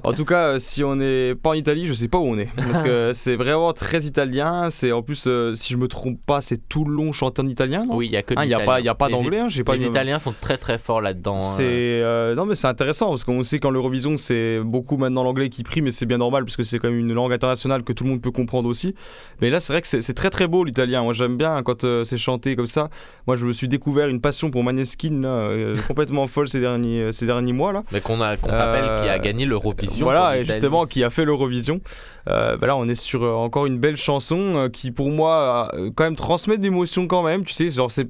[0.05, 2.39] en tout cas, euh, si on n'est pas en Italie, je sais pas où on
[2.39, 2.49] est.
[2.57, 4.69] Parce que c'est vraiment très italien.
[4.71, 7.47] C'est en plus, euh, si je me trompe pas, c'est tout le long chanté en
[7.47, 7.97] italien, non?
[7.97, 9.41] Oui, il y a que Ah, il y a pas, il y a pas d'anglais.
[9.41, 11.37] hein, Les Italiens sont très très forts là-dedans.
[11.37, 11.41] hein.
[11.41, 11.65] C'est
[12.03, 15.63] euh, non mais c'est intéressant parce qu'on sait qu'en l'Eurovision c'est beaucoup maintenant l'anglais qui
[15.63, 18.05] prime et c'est bien normal parce que c'est quand même une langue internationale que tout
[18.05, 18.95] le monde peut comprendre aussi.
[19.41, 21.03] Mais là c'est vrai que c'est c'est très très beau l'italien.
[21.03, 22.89] Moi j'aime bien quand euh, c'est chanté comme ça.
[23.27, 27.13] Moi je me suis découvert une passion pour Maneskin là, euh, complètement folle ces derniers
[27.13, 27.83] ces derniers mois là.
[27.93, 28.01] Mais
[28.37, 30.05] qu'on rappelle Euh, qui a gagné l'Eurovision.
[30.05, 31.81] Voilà, et justement, qui a fait l'Eurovision.
[32.29, 35.71] Euh, bah là, on est sur euh, encore une belle chanson euh, qui, pour moi,
[35.75, 37.45] euh, quand même transmet d'émotions quand même.
[37.45, 38.09] Tu sais, genre, c'est.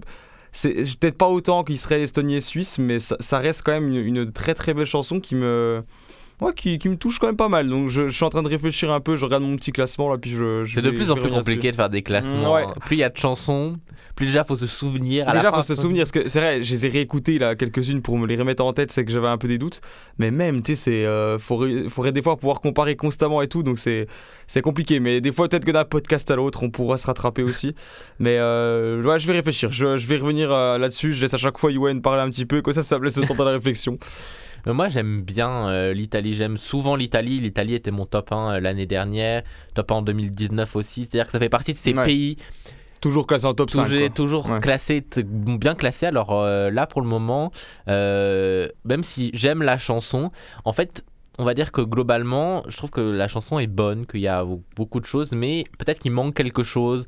[0.52, 3.96] C'est peut-être pas autant qu'Israël, Estonie et Suisse, mais ça, ça reste quand même une,
[4.16, 5.82] une très très belle chanson qui me.
[6.42, 7.68] Ouais, qui, qui me touche quand même pas mal.
[7.68, 10.10] Donc je, je suis en train de réfléchir un peu, je regarde mon petit classement
[10.10, 10.64] là, puis je.
[10.64, 12.52] je C'est de plus en plus compliqué de faire des classements.
[12.54, 12.64] Ouais.
[12.86, 13.72] Plus il y a de chansons,
[14.16, 15.26] plus déjà faut se souvenir.
[15.26, 17.38] À la Déjà, fin, faut se souvenir, parce que c'est vrai, je les ai réécoutées
[17.38, 19.80] là, quelques-unes pour me les remettre en tête, c'est que j'avais un peu des doutes.
[20.18, 21.06] Mais même, tu sais, c'est.
[21.06, 24.06] euh, faudrait, faudrait des fois pouvoir comparer constamment et tout, donc c'est,
[24.46, 25.00] c'est compliqué.
[25.00, 27.74] Mais des fois, peut-être que d'un podcast à l'autre, on pourra se rattraper aussi.
[28.18, 31.14] Mais euh, ouais, je vais réfléchir, je, je vais revenir euh, là-dessus.
[31.14, 33.16] Je laisse à chaque fois Yoann parler un petit peu, comme ça, ça me laisse
[33.16, 33.98] le temps à la réflexion.
[34.66, 37.40] Mais moi j'aime bien euh, l'Italie, j'aime souvent l'Italie.
[37.40, 39.42] L'Italie était mon top 1 euh, l'année dernière,
[39.74, 41.02] top 1 en 2019 aussi.
[41.04, 42.04] C'est-à-dire que ça fait partie de ces Ouais.
[42.04, 42.36] pays
[43.00, 43.84] Toujours classé en top 5.
[43.84, 44.08] toujours, quoi.
[44.10, 44.60] toujours Ouais.
[44.60, 46.06] classé, bien classé.
[46.06, 47.52] Alors euh, là pour le moment,
[47.88, 50.30] euh, même si j'aime la chanson,
[50.64, 51.04] en fait.
[51.38, 54.42] On va dire que globalement, je trouve que la chanson est bonne, qu'il y a
[54.74, 57.06] beaucoup de choses, mais peut-être qu'il manque quelque chose.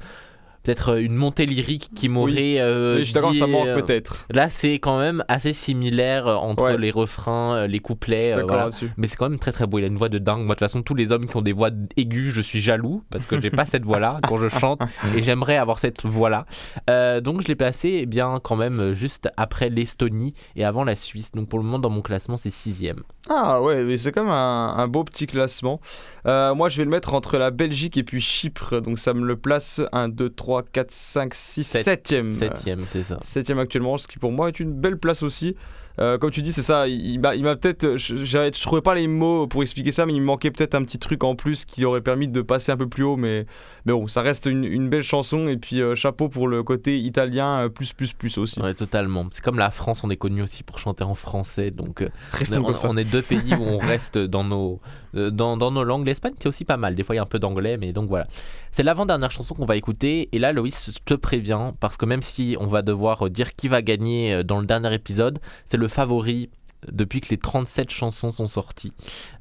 [0.69, 2.59] Peut-être euh, une montée lyrique qui m'aurait.
[2.61, 4.27] euh, Oui, je suis d'accord, ça manque euh, peut-être.
[4.31, 6.77] Là, c'est quand même assez similaire euh, entre Ouais.
[6.77, 8.35] les refrains, euh, les couplets.
[8.35, 8.69] euh, voilà.
[8.99, 9.79] Mais c'est quand même très très beau.
[9.79, 10.41] Il a une voix de dingue.
[10.41, 13.03] Moi, de toute façon, tous les hommes qui ont des voix aiguës, je suis jaloux
[13.11, 14.81] parce que j'ai pas cette voix-là quand je chante
[15.17, 16.45] et j'aimerais avoir cette voix-là.
[16.91, 20.85] Euh, donc, je l'ai placé eh bien quand même euh, juste après l'Estonie et avant
[20.85, 21.33] la Suisse.
[21.33, 23.05] Donc, pour le moment, dans mon classement, c'est sixième.
[23.31, 25.81] Ah ouais, mais c'est quand même un, un beau petit classement.
[26.27, 28.81] Euh, moi, je vais le mettre entre la Belgique et puis Chypre.
[28.83, 32.33] Donc ça me le place 1, 2, 3, 4, 5, 6, Sept- 7ème.
[32.33, 33.19] Septième, c'est ça.
[33.23, 35.57] Septième actuellement, ce qui pour moi est une belle place aussi.
[36.01, 36.87] Euh, comme tu dis, c'est ça.
[36.87, 37.97] Il, il m'a peut-être.
[37.97, 40.85] Je, je trouvais pas les mots pour expliquer ça, mais il me manquait peut-être un
[40.85, 43.17] petit truc en plus qui aurait permis de passer un peu plus haut.
[43.17, 43.47] Mais,
[43.85, 45.49] mais bon, ça reste une, une belle chanson.
[45.49, 48.61] Et puis euh, chapeau pour le côté italien, euh, plus, plus, plus aussi.
[48.61, 49.27] Ouais, totalement.
[49.31, 51.71] C'est comme la France, on est connu aussi pour chanter en français.
[51.71, 52.89] Donc, Restons on, comme ça.
[52.91, 54.81] on est deux pays où on reste dans nos,
[55.15, 56.07] dans, dans nos langues.
[56.07, 56.95] L'Espagne, c'est aussi pas mal.
[56.95, 58.27] Des fois, il y a un peu d'anglais, mais donc voilà.
[58.71, 60.29] C'est l'avant-dernière chanson qu'on va écouter.
[60.33, 63.67] Et là, Loïs, je te préviens, parce que même si on va devoir dire qui
[63.67, 66.51] va gagner dans le dernier épisode, c'est le favori
[66.93, 68.93] depuis que les 37 chansons sont sorties.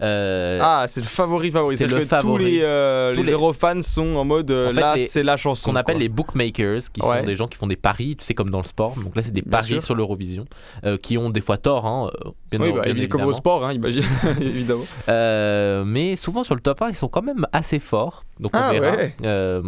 [0.02, 1.78] Euh, Ah, c'est le favori favori.
[1.78, 2.44] c'est le que favori.
[2.44, 5.06] tous les, euh, Tous les les- Eurofans sont en mode euh, En fait, là, les-
[5.08, 5.70] c'est la chanson.
[5.70, 6.02] qu'on appelle quoi.
[6.02, 7.20] les bookmakers, qui Ouais.
[7.20, 8.96] sont des gens qui font des paris, tu sais, comme dans le sport.
[8.96, 9.84] Donc là, c'est des Bien paris sûr.
[9.86, 10.46] sur l'Eurovision,
[10.84, 13.34] euh, qui ont des fois tort, hein, euh, bien, Oui, bien bah, évidemment, comme au
[13.34, 14.04] sport, hein, imagine,
[14.42, 14.86] évidemment.
[15.10, 18.24] Euh, mais souvent sur le top 1, ils sont quand même assez forts.
[18.40, 18.96] Donc on Ah verra.
[18.96, 19.16] ouais.
[19.26, 19.62] Euh,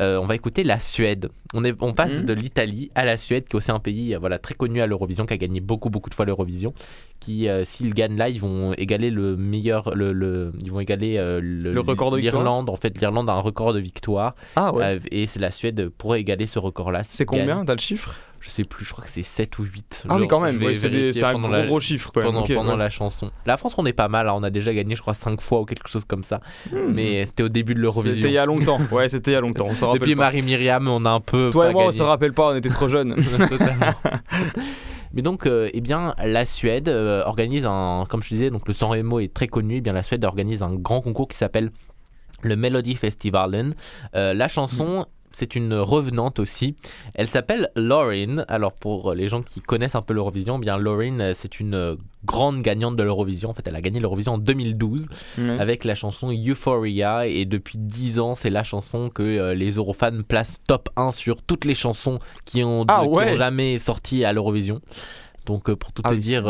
[0.00, 1.28] euh, on va écouter la Suède.
[1.54, 2.24] On, est, on passe Mhm.
[2.26, 5.26] de l'Italie à la Suède, qui est aussi un pays voilà, très connu à l'Eurovision,
[5.26, 6.72] qui a gagné beaucoup, beaucoup de fois l'Eurovision.
[7.18, 9.94] Qui, s'ils gagnent là, ils vont égaler le meilleur.
[9.94, 12.70] Le, le- ils vont égaler le, Le record de l'Irlande.
[12.70, 14.34] En fait, l'Irlande a un record de victoire.
[14.56, 14.98] Ah ouais.
[15.10, 17.02] Et c'est la Suède pourrait égaler ce record-là.
[17.04, 18.18] C'est combien T'as le chiffre?
[18.42, 20.04] Je sais plus, je crois que c'est 7 ou 8.
[20.08, 22.32] Ah oui, Je- quand même, ouais, c'est un gros, la- gros chiffre, quand même.
[22.32, 22.78] Pendant, pendant ouais.
[22.78, 23.30] la chanson.
[23.44, 25.60] La France, on est pas mal, hein, on a déjà gagné, je crois, 5 fois
[25.60, 26.40] ou quelque chose comme ça.
[26.72, 28.14] Mais c'était au début de l'Eurovision.
[28.16, 28.78] C'était il y a longtemps.
[28.92, 29.68] Ouais, c'était il y a longtemps.
[29.82, 30.14] On Depuis.
[30.14, 31.50] Marie-Myriam, on a un peu.
[31.50, 31.98] Toi pas et moi, on gagné.
[31.98, 33.14] s'en rappelle pas, on était trop jeunes.
[35.12, 38.74] Mais donc, euh, eh bien, la Suède euh, organise un, comme je disais, donc le
[38.74, 39.76] San Remo est très connu.
[39.78, 41.70] Eh bien, la Suède organise un grand concours qui s'appelle
[42.42, 43.74] le Melody Festivalen.
[44.14, 46.74] Euh, la chanson c'est une revenante aussi.
[47.14, 48.44] Elle s'appelle Lauren.
[48.48, 51.96] Alors pour les gens qui connaissent un peu l'Eurovision, eh bien Lauren, euh, c'est une
[52.24, 53.50] grande gagnante de l'Eurovision.
[53.50, 55.06] En fait, elle a gagné l'Eurovision en 2012
[55.38, 55.58] Ouais.
[55.58, 57.26] avec la chanson Euphoria.
[57.26, 61.42] Et depuis 10 ans, c'est la chanson que euh, les Eurofans placent top 1 sur
[61.42, 63.36] toutes les chansons qui ont, Ah qui ont ouais.
[63.36, 64.80] jamais sorti à l'Eurovision.
[65.50, 66.42] Donc euh, pour tout Ah te oui, dire,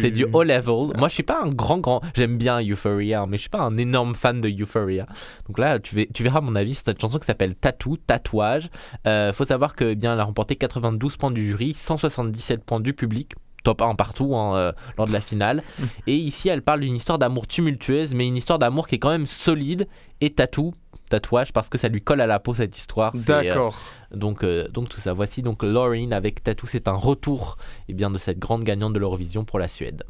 [0.00, 0.96] c'est du- euh, haut level.
[0.98, 3.76] Moi je suis pas un grand grand, j'aime bien Euphoria, mais je suis pas un
[3.76, 5.06] énorme fan de Euphoria.
[5.46, 8.70] Donc là tu, vais, tu verras mon avis sur cette chanson qui s'appelle Tattoo, tatouage.
[9.06, 12.80] Euh, faut savoir que eh bien elle a remporté 92 points du jury, 177 points
[12.80, 13.34] du public.
[13.64, 15.62] Top 1 partout hein, euh, lors de la finale.
[16.08, 19.10] Et ici, elle parle d'une histoire d'amour tumultueuse, mais une histoire d'amour qui est quand
[19.10, 19.86] même solide
[20.20, 20.74] et tatou,
[21.12, 23.14] tatouage, parce que ça lui colle à la peau cette histoire.
[23.14, 23.78] Euh, D'accord.
[24.14, 25.12] donc, euh, donc tout ça.
[25.12, 26.66] Voici donc Lauren avec Tattoo.
[26.66, 27.56] C'est un retour
[27.88, 30.04] eh bien, de cette grande gagnante de l'Eurovision pour la Suède.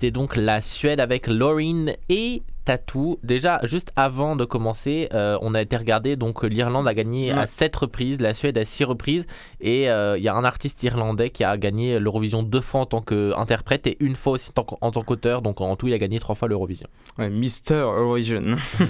[0.00, 3.18] C'était donc la Suède avec Lauren et Tattoo.
[3.22, 6.16] Déjà, juste avant de commencer, euh, on a été regarder.
[6.16, 9.26] Donc, l'Irlande a gagné à 7 reprises, la Suède à 6 reprises.
[9.60, 12.86] Et euh, il y a un artiste irlandais qui a gagné l'Eurovision deux fois en
[12.86, 14.50] tant qu'interprète et une fois aussi
[14.80, 15.42] en tant qu'auteur.
[15.42, 16.88] Donc, en tout, il a gagné trois fois l'Eurovision.
[17.18, 18.42] Ouais, Mister Eurovision.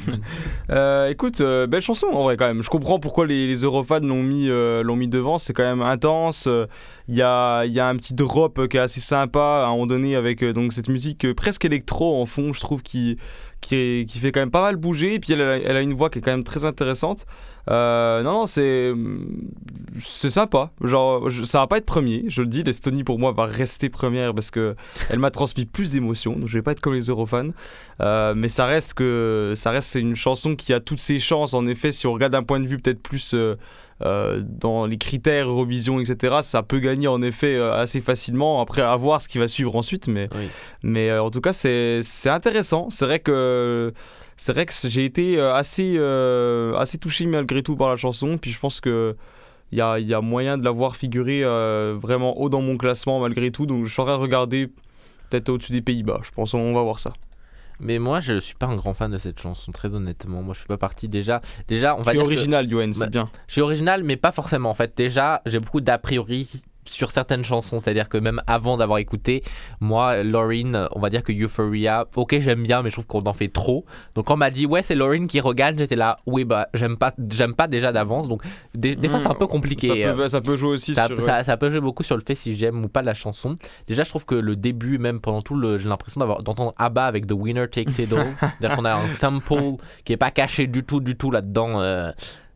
[0.71, 2.63] Euh, écoute, euh, belle chanson en vrai quand même.
[2.63, 5.37] Je comprends pourquoi les, les Eurofans l'ont mis, euh, l'ont mis devant.
[5.39, 6.47] C'est quand même intense.
[6.47, 6.67] Euh,
[7.09, 9.89] Il y, a, y a un petit drop qui est assez sympa à un moment
[9.89, 13.17] donné avec euh, donc cette musique euh, presque électro en fond, je trouve, qui,
[13.61, 15.15] qui, fait quand même pas mal bouger.
[15.15, 15.41] Et puis elle
[15.77, 17.27] a une voix qui est quand même très intéressante.
[17.71, 18.93] Euh, non, non, c'est
[19.99, 20.71] c'est sympa.
[20.83, 22.25] Genre, je- ça va pas être premier.
[22.29, 24.75] Je le dis, l'Estonie pour moi va rester première parce que
[25.11, 26.33] elle m'a transmis plus d'émotions.
[26.33, 27.51] Donc je vais pas être comme les Eurofans.
[28.01, 31.55] Euh, mais ça reste que ça reste c'est une chanson qui a toutes ses chances.
[31.55, 33.57] En effet, si on regarde d'un point de vue peut-être plus euh,
[34.03, 38.61] euh, dans les critères Eurovision, etc., ça peut gagner en effet euh, assez facilement.
[38.61, 40.09] Après, à voir ce qui va suivre ensuite.
[40.09, 40.49] Mais, Oui.
[40.83, 42.89] mais euh, en tout cas, c'est intéressant.
[42.91, 43.93] C'est vrai que,
[44.37, 48.37] c'est vrai que j'ai été assez, euh, assez touché malgré tout par la chanson.
[48.41, 49.17] Puis je pense que.
[49.73, 52.77] Il y a, y a moyen de la voir figurer euh, vraiment haut dans mon
[52.77, 53.67] classement malgré tout.
[53.67, 54.67] Donc je serais regarder
[55.31, 56.19] peut-être au-dessus des Pays-Bas.
[56.25, 57.13] Je pense on va voir ça.
[57.81, 60.43] Mais moi, je suis pas un grand fan de cette chanson, très honnêtement.
[60.43, 61.41] Moi, je fais pas partie déjà.
[61.67, 63.31] Déjà, on va Tu es dire que- original, Yoann, c'est Bah, bien.
[63.47, 64.71] Je suis original, mais pas forcément.
[64.71, 66.51] En fait, déjà, j'ai beaucoup d'a priori
[66.91, 67.79] sur certaines chansons.
[67.79, 69.43] C'est-à-dire que même avant d'avoir écouté,
[69.81, 73.33] moi, Lauryn, on va dire que Euphoria, ok, j'aime bien, mais je trouve qu'on en
[73.33, 73.85] fait trop.
[74.15, 76.97] Donc, quand on m'a dit, ouais, c'est Lauryn qui regagne, j'étais là, oui, bah, j'aime
[76.97, 78.29] pas, j'aime pas déjà d'avance.
[78.29, 78.43] Donc,
[78.75, 79.89] des, des fois, c'est un peu compliqué.
[79.89, 81.21] Ça Euh, peut, ça peut jouer aussi ça, sur.
[81.23, 83.57] ça- ça peut jouer beaucoup sur le fait si j'aime ou pas la chanson.
[83.87, 85.79] Déjà, je trouve que le début, même pendant tout le.
[85.79, 88.27] J'ai l'impression d'avoir- d'entendre ABBA avec The Winner Takes It All.
[88.61, 91.81] C'est-à-dire qu'on a un sample qui est pas caché du tout, du tout là-dedans.
[91.81, 92.11] euh,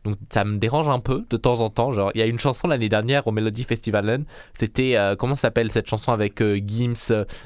[0.05, 1.91] donc ça me dérange un peu de temps en temps.
[1.91, 4.23] Genre, il y a une chanson l'année dernière au Melody Festivalen.
[4.53, 4.95] C'était.
[4.95, 6.93] euh, comment s'appelle cette chanson avec euh, Gims,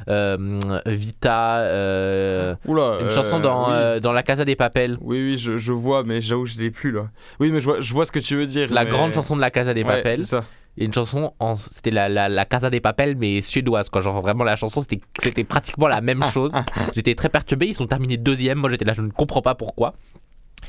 [0.09, 4.01] euh, Vita euh, Oula, Une chanson dans, oui.
[4.01, 4.97] dans La Casa des Papel.
[5.01, 7.07] Oui, oui, je, je vois, mais j'avoue, je l'ai plus là.
[7.39, 8.71] Oui, mais je vois, je vois ce que tu veux dire.
[8.71, 10.17] La mais- grande chanson de La Casa des Ouais, Papel.
[10.17, 10.43] c'est ça.
[10.77, 14.01] Une chanson, en- c'était la, la, la Casa des Papel, mais suédoise, quoi.
[14.01, 16.51] Genre vraiment la chanson, c'était, c'était pratiquement la même chose.
[16.93, 18.59] J'étais très perturbé, ils sont terminés deuxième.
[18.59, 19.93] Moi j'étais là, je ne comprends pas pourquoi.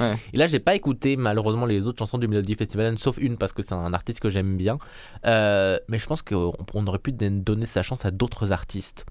[0.01, 0.17] Ouais.
[0.33, 3.53] Et là, j'ai pas écouté malheureusement les autres chansons du Melody Festival, sauf une parce
[3.53, 4.79] que c'est un artiste que j'aime bien.
[5.27, 9.05] Euh, mais je pense qu'on on aurait pu don- donner sa chance à d'autres artistes.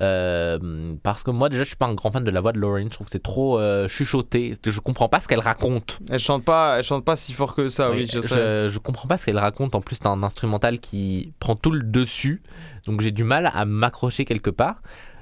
[0.00, 2.58] Euh, parce que moi déjà je suis pas un grand fan de la voix de
[2.58, 6.20] Lauren je trouve que c'est trop euh, chuchoté je comprends pas ce qu'elle raconte Elle
[6.20, 8.68] chante pas, elle chante pas si fort que ça, oui, je sais.
[8.68, 9.74] je, je comprends pas ce qu'elle raconte.
[9.74, 12.40] En plus, c'est un instrumental qui prend tout le dessus.
[12.86, 14.80] Donc j'ai du mal à m'accrocher quelque part.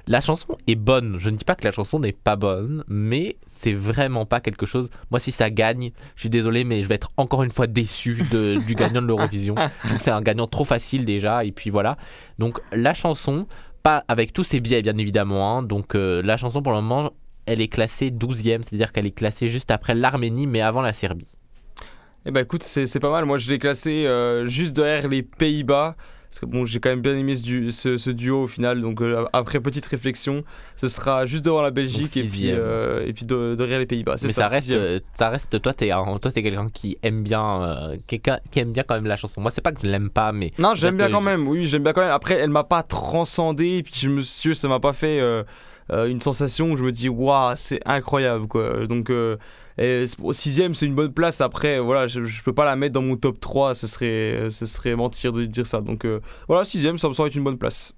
[0.09, 1.17] La chanson est bonne.
[1.19, 4.65] Je ne dis pas que la chanson n'est pas bonne, mais c'est vraiment pas quelque
[4.65, 4.89] chose.
[5.11, 8.23] Moi, si ça gagne, je suis désolé, mais je vais être encore une fois déçu
[8.31, 9.53] de- du gagnant de l'Eurovision.
[9.99, 11.45] C'est un gagnant trop facile déjà.
[11.45, 11.95] Et puis voilà.
[12.39, 13.45] Donc la chanson,
[13.83, 15.57] pas avec tous ses biais, bien évidemment.
[15.59, 15.61] hein.
[15.63, 17.11] Donc euh, la chanson, pour le moment,
[17.45, 21.35] elle est classée 12e, c'est-à-dire qu'elle est classée juste après l'Arménie, mais avant la Serbie.
[22.25, 23.25] Eh ben écoute, c'est c'est pas mal.
[23.25, 25.95] Moi, je l'ai classé euh, juste derrière les Pays-Bas.
[26.29, 28.81] Parce que bon, j'ai quand même bien aimé ce, du- ce- ce duo au final.
[28.81, 30.43] Donc euh, après petite réflexion,
[30.75, 34.15] ce sera juste devant la Belgique et puis, euh, et puis de- derrière les Pays-Bas.
[34.21, 34.79] Mais ça, ça reste, sixième.
[34.79, 38.71] euh, ça reste, toi, t'es, toi, t'es quelqu'un qui aime bien, euh, quelqu'un qui aime
[38.73, 39.41] bien quand même la chanson.
[39.41, 41.47] Moi, c'est pas que je l'aime pas, mais Non, j'aime bien quand même.
[41.47, 42.11] Oui, j'aime bien quand même.
[42.11, 43.77] Après, elle m'a pas transcendé.
[43.77, 45.19] Et puis, je me suis, ça m'a pas fait
[45.91, 48.85] une sensation où je me dis, waouh, c'est incroyable, quoi.
[48.85, 49.11] Donc,
[49.79, 51.41] et au sixième, c'est une bonne place.
[51.41, 53.75] Après, voilà, je, je peux pas la mettre dans mon top 3.
[53.75, 55.81] Ce serait, ce serait mentir de dire ça.
[55.81, 57.93] Donc, euh, voilà, sixième, ça me semble être une bonne place.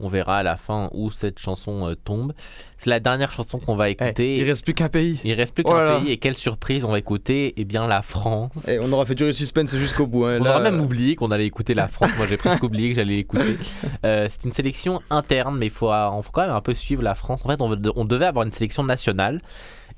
[0.00, 2.32] on verra à la fin où cette chanson euh, tombe.
[2.76, 4.36] C'est la dernière chanson qu'on va écouter.
[4.36, 5.20] Eh, il reste plus qu'un pays.
[5.24, 8.68] Il reste plus qu'un pays et quelle surprise on va écouter Eh bien la France.
[8.68, 10.24] Et on aura fait durer le suspense jusqu'au bout.
[10.26, 10.38] hein.
[10.40, 12.10] On Là, aura même oublié qu'on allait écouter la France.
[12.18, 13.56] Moi, j'ai presque oublié que j'allais l'écouter.
[14.04, 17.02] Euh, c'est une sélection interne, mais il faut, euh, faut quand même un peu suivre
[17.02, 17.42] la France.
[17.44, 19.40] En fait, on devait avoir une sélection nationale.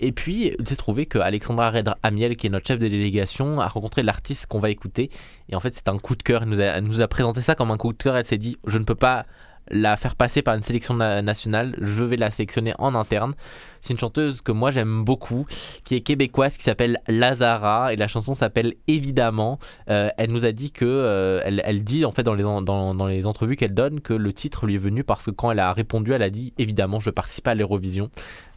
[0.00, 1.72] Et puis, il s'est trouvé que Alexandra
[2.02, 5.10] Amiel, qui est notre chef de délégation, a rencontré l'artiste qu'on va écouter.
[5.48, 6.42] Et en fait, c'est un coup de cœur.
[6.42, 8.16] Elle nous, a, présenté ça comme un coup de cœur.
[8.16, 9.26] Elle s'est dit Je ne peux pas
[9.70, 13.34] la faire passer par une sélection na- nationale, je vais la sélectionner en interne.
[13.82, 15.46] C'est une chanteuse que moi j'aime beaucoup,
[15.84, 19.58] qui est québécoise, qui s'appelle Lazara, et la chanson s'appelle Évidemment.
[19.90, 22.62] Euh, elle nous a dit que, euh, elle, elle dit en fait dans les, dans,
[22.62, 25.60] dans les entrevues qu'elle donne que le titre lui est venu parce que quand elle
[25.60, 28.10] a répondu, elle a dit Évidemment, je participe à l'Eurovision.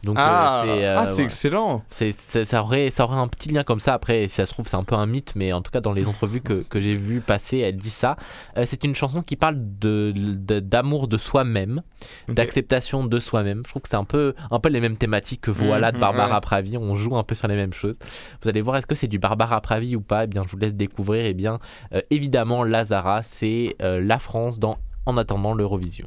[0.04, 1.22] Donc euh, Ah, c'est euh, ah, voilà.
[1.24, 1.82] excellent.
[1.90, 2.12] C'est-
[2.44, 3.92] ça, aurait, ça aurait un petit lien comme ça.
[3.94, 5.92] Après, si ça se trouve, c'est un peu un mythe, mais en tout cas, dans
[5.92, 8.16] les entrevues que, que j'ai vues passer, elle dit ça.
[8.56, 10.12] Euh, c'est une chanson qui parle de,
[10.60, 11.82] d'amour de soi-même,
[12.28, 13.62] d'acceptation de soi-même.
[13.66, 16.00] Je trouve que c'est un peu, un peu les mêmes thématiques que Voilà de Mhm,
[16.00, 16.40] Barbara ouais.
[16.40, 16.76] Pravi.
[16.78, 17.96] On joue un peu sur les mêmes choses.
[18.42, 20.24] Vous allez voir, est-ce que c'est du Barbara Pravi ou pas?
[20.24, 21.26] Eh bien, je vous laisse découvrir.
[21.26, 21.58] Eh bien,
[21.92, 26.06] euh, évidemment, Lazara, c'est euh, la France dans En attendant l'Eurovision.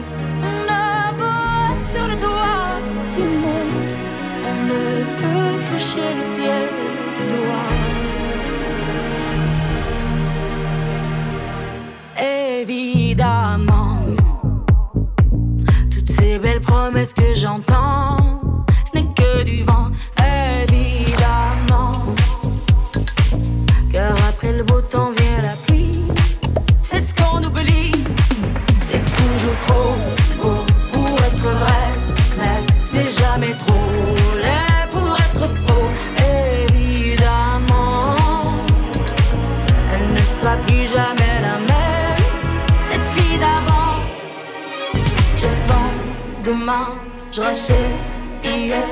[12.61, 13.97] Évidemment,
[15.91, 18.20] toutes ces belles promesses que j'entends.
[47.31, 47.75] Je rachète
[48.43, 48.83] hier,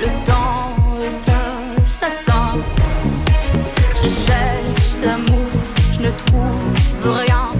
[0.00, 2.52] le temps est assassin.
[4.02, 5.50] Je cherche l'amour,
[5.92, 7.50] je ne trouve rien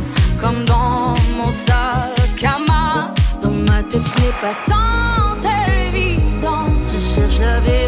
[0.41, 3.14] comme dans mon sac à main.
[3.43, 5.49] Dans ma tête, ce n'est pas tant
[5.89, 6.66] évident.
[6.93, 7.80] Je cherche la vérité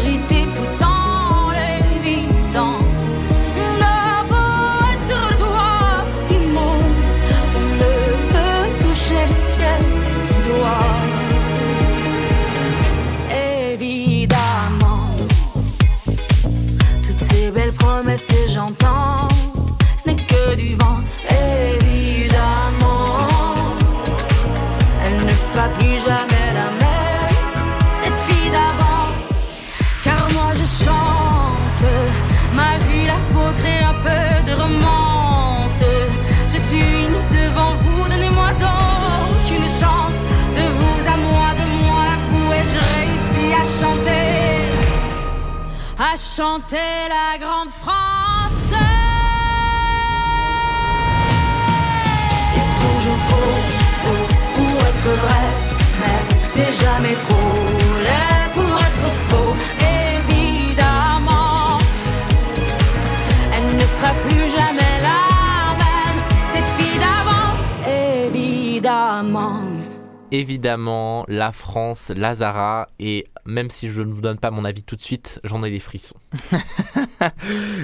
[71.73, 75.39] France, Lazara, et même si je ne vous donne pas mon avis tout de suite,
[75.43, 76.15] j'en ai des frissons.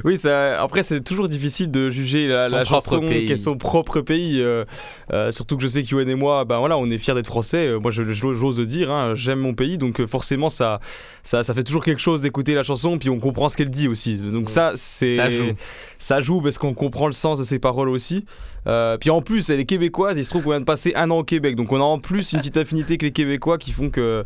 [0.03, 4.01] Oui, ça, après, c'est toujours difficile de juger la, la chanson qui est son propre
[4.01, 4.41] pays.
[4.41, 4.65] euh,
[5.13, 7.27] euh, surtout que je sais que Yoann et moi, ben voilà, on est fiers d'être
[7.27, 7.67] français.
[7.67, 9.77] Euh, moi, je, je- j'ose le dire, hein, j'aime mon pays.
[9.77, 10.79] Donc, forcément, ça,
[11.23, 12.97] ça, ça fait toujours quelque chose d'écouter la chanson.
[12.97, 14.17] Puis, on comprend ce qu'elle dit aussi.
[14.17, 15.15] Donc, ça, c'est.
[15.15, 15.51] Ça joue.
[15.97, 18.25] Ça joue parce qu'on comprend le sens de ses paroles aussi.
[18.67, 20.17] Euh, puis, en plus, elle est québécoise.
[20.17, 21.55] Il se trouve qu'on vient de passer un an au Québec.
[21.55, 24.23] Donc, on a en plus une petite affinité avec les Québécois qui font que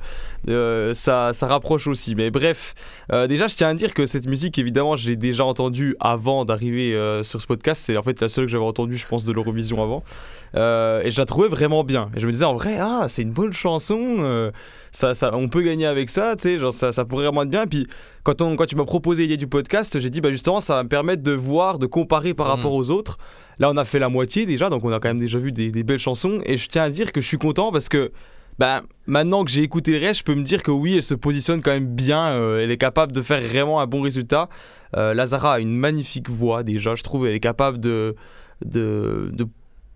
[0.49, 0.93] euh,
[1.33, 2.15] ça, ça rapproche aussi.
[2.15, 2.73] Mais bref,
[3.11, 6.45] euh, déjà, je tiens à dire que cette musique, évidemment, je l'ai déjà entendue avant
[6.45, 7.83] d'arriver euh, sur ce podcast.
[7.85, 10.03] C'est en fait la seule que j'avais entendue, je pense, de l'Eurovision avant.
[10.55, 12.09] Euh, et je la trouvais vraiment bien.
[12.15, 14.51] Et je me disais, en vrai, ah, c'est une bonne chanson.
[14.91, 17.49] ça, ça, on peut gagner avec ça, tu sais, genre, ça, ça pourrait vraiment être
[17.49, 17.65] bien.
[17.67, 17.87] Puis
[18.23, 20.83] quand, on, quand tu m'as proposé l'idée du podcast, j'ai dit, bah, justement, ça va
[20.83, 22.49] me permettre de voir, de comparer par Mm.
[22.49, 23.17] rapport aux autres.
[23.59, 25.71] Là, on a fait la moitié déjà, donc on a quand même déjà vu des,
[25.71, 26.41] des belles chansons.
[26.45, 28.11] Et je tiens à dire que je suis content parce que
[28.59, 31.15] bah, maintenant que j'ai écouté le reste, je peux me dire que oui, elle se
[31.15, 32.27] positionne quand même bien.
[32.33, 34.49] euh, elle est capable de faire vraiment un bon résultat.
[34.95, 37.27] Euh, Lazara a une magnifique voix déjà, je trouve.
[37.27, 38.15] Elle est capable de,
[38.63, 39.47] de, de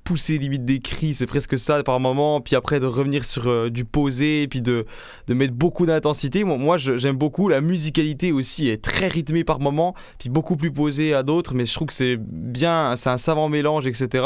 [0.04, 2.42] pousser limite des cris, c'est presque ça par moment.
[2.42, 4.86] Puis après de revenir sur euh, du posé, puis de,
[5.28, 6.44] de mettre beaucoup d'intensité.
[6.44, 7.50] Moi, j'aime beaucoup.
[7.50, 11.54] La musicalité aussi est très rythmée par moment, puis beaucoup plus posée à d'autres.
[11.54, 14.24] Mais je trouve que c'est bien, c'est un savant mélange, etc.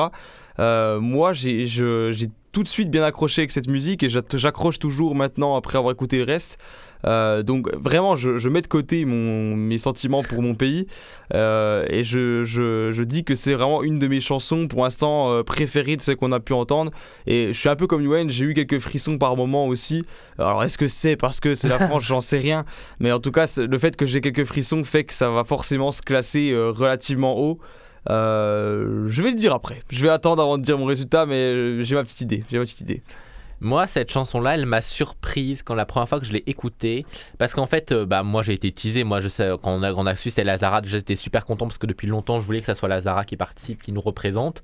[0.58, 1.66] Moi, j'ai
[2.52, 6.18] tout de suite bien accroché avec cette musique et j'accroche toujours maintenant après avoir écouté
[6.18, 6.58] le reste.
[7.06, 10.88] Euh, donc vraiment, je, je mets de côté mon, mes sentiments pour mon pays
[11.34, 15.32] euh, et je, je, je dis que c'est vraiment une de mes chansons pour l'instant
[15.32, 16.92] euh, préférées de celles qu'on a pu entendre.
[17.26, 20.04] Et je suis un peu comme Yuan, j'ai eu quelques frissons par moment aussi.
[20.38, 22.04] Alors est-ce que c'est parce que c'est la France?
[22.04, 22.66] J'en sais rien.
[23.00, 25.92] Mais en tout cas, le fait que j'ai quelques frissons fait que ça va forcément
[25.92, 27.60] se classer relativement haut.
[28.10, 29.84] Euh, je vais le dire après.
[29.90, 32.44] Je vais attendre avant de dire mon résultat, mais euh, j'ai ma petite idée.
[32.50, 33.04] J'ai ma petite idée.
[33.60, 37.06] Moi, cette chanson-là, elle m'a surprise quand la première fois que je l'ai écoutée.
[37.38, 39.04] Parce qu'en fait, euh, bah, moi, j'ai été teasé.
[39.04, 41.78] Moi, je sais, quand on a, on a su c'était Lazara, j'étais super content parce
[41.78, 44.64] que depuis longtemps, je voulais que ça soit Lazara qui participe, qui nous représente.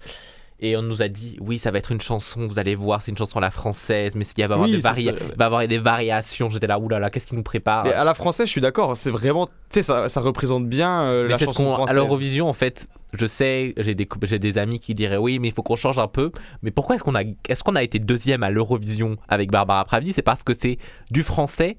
[0.60, 3.12] Et on nous a dit, oui, ça va être une chanson, vous allez voir, c'est
[3.12, 5.78] une chanson à la française, mais il va y avoir, Oui, des, va avoir des
[5.78, 6.50] variations.
[6.50, 7.86] J'étais là, oulala, qu'est-ce qui nous prépare?
[7.86, 8.98] À la française, je suis d'accord.
[8.98, 11.96] C'est vraiment, tu sais, ça, ça représente bien euh, la ce chanson française.
[11.96, 15.50] À l'Eurovision, en fait, je sais, j'ai des, j'ai des amis qui diraient oui, mais
[15.50, 16.32] il faut qu'on change un peu.
[16.64, 20.14] Mais pourquoi est-ce qu'on a, est-ce qu'on a été deuxième à l'Eurovision avec Barbara Pravi?
[20.14, 20.80] C'est parce que c'est
[21.12, 21.78] du français,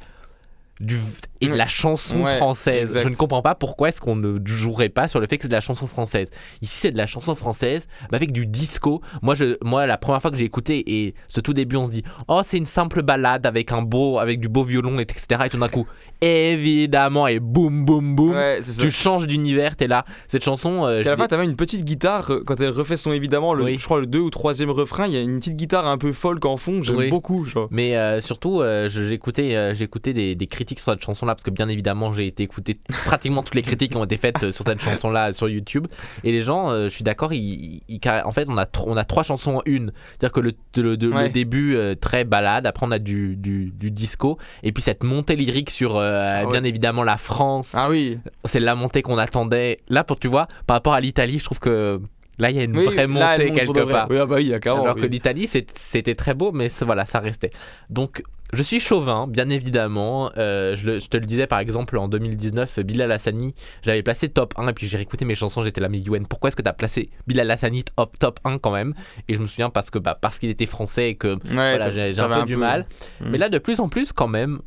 [0.81, 0.97] du,
[1.41, 2.83] et de la chanson Ouais, française.
[2.91, 3.03] exact.
[3.03, 5.49] Je ne comprends pas pourquoi est-ce qu'on ne jouerait pas sur le fait que c'est
[5.49, 6.31] de la chanson française.
[6.63, 9.01] Ici, c'est de la chanson française mais avec du disco.
[9.23, 11.93] Moi, je, moi, la première fois que j'ai écouté et ce tout début, on se
[11.93, 15.43] dit, oh, c'est une simple balade avec un beau, avec du beau violon, etc.
[15.47, 15.87] Et tout d'un coup,
[16.21, 19.77] évidemment, et boum, boum, boum, Ouais, c'est tu changes d'univers.
[19.77, 20.05] T'es là.
[20.29, 23.13] Cette chanson, euh, à la fin, t'avais une petite guitare euh, quand elle refait son
[23.13, 23.77] évidemment, le, Oui.
[23.79, 25.07] je crois le deux ou troisième refrain.
[25.07, 26.83] Il y a une petite guitare un peu folk en fond.
[26.83, 27.11] J'aime Oui.
[27.11, 27.45] beaucoup.
[27.45, 27.69] Genre.
[27.71, 31.51] Mais euh, surtout, euh, écouté, euh, écouté des, des critiques sur cette chanson-là, parce que
[31.51, 34.81] bien évidemment, j'ai été écouter pratiquement toutes les critiques qui ont été faites sur cette
[34.81, 35.87] chanson-là sur YouTube.
[36.25, 39.23] Et les gens, je suis d'accord, ils, ils- en fait, on a, on a trois
[39.23, 39.93] chansons en une.
[40.19, 41.31] C'est-à-dire que le, le- le- le Ouais.
[41.31, 45.71] début, très balade, après on a du, du, du disco, et puis cette montée lyrique
[45.71, 47.73] sur, euh, bien évidemment, la France.
[47.77, 48.19] Ah oui.
[48.45, 49.79] C'est la montée qu'on attendait.
[49.89, 52.01] Là, pour tu vois, par rapport à l'Italie, je trouve que.
[52.41, 54.07] Là, il y a une Oui, vraie là, montée quelque part.
[54.09, 56.69] Oui, ah bah oui, il y a carrément, Alors que l'Italie, c'était très beau, mais
[56.83, 57.51] voilà, ça restait.
[57.91, 60.31] Donc, je suis chauvin, bien évidemment.
[60.39, 64.29] Euh, je, le- je te le disais, par exemple, en 2019, Bilal Hassani, j'avais placé
[64.29, 66.63] top 1, et puis j'ai réécouté mes chansons, j'étais là, mais Yuen, pourquoi est-ce que
[66.63, 68.95] tu as placé Bilal Hassani top, top 1 quand même?
[69.29, 72.13] Et je me souviens parce que bah, parce qu'il était français et que voilà, t'as-
[72.13, 72.87] j'ai un peu du mal.
[73.21, 73.31] Mm.
[73.31, 74.61] Mais là, de plus en plus, quand même,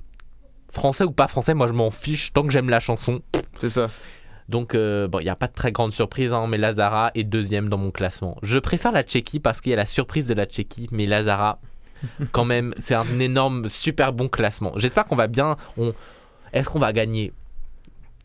[0.72, 3.22] français ou pas français, moi je m'en fiche, tant que j'aime la chanson.
[3.60, 3.88] C'est ça.
[4.50, 7.24] Donc, euh, bon, il n'y a pas de très grande surprise, hein, mais Lazara est
[7.24, 8.38] deuxième dans mon classement.
[8.44, 11.60] Je préfère la Tchéquie parce qu'il y a la surprise de la Tchéquie, mais Lazara,
[12.34, 14.74] quand même, c'est un énorme, super bon classement.
[14.76, 15.56] J'espère qu'on va bien.
[15.78, 15.94] On...
[16.52, 17.32] Est-ce qu'on va gagner?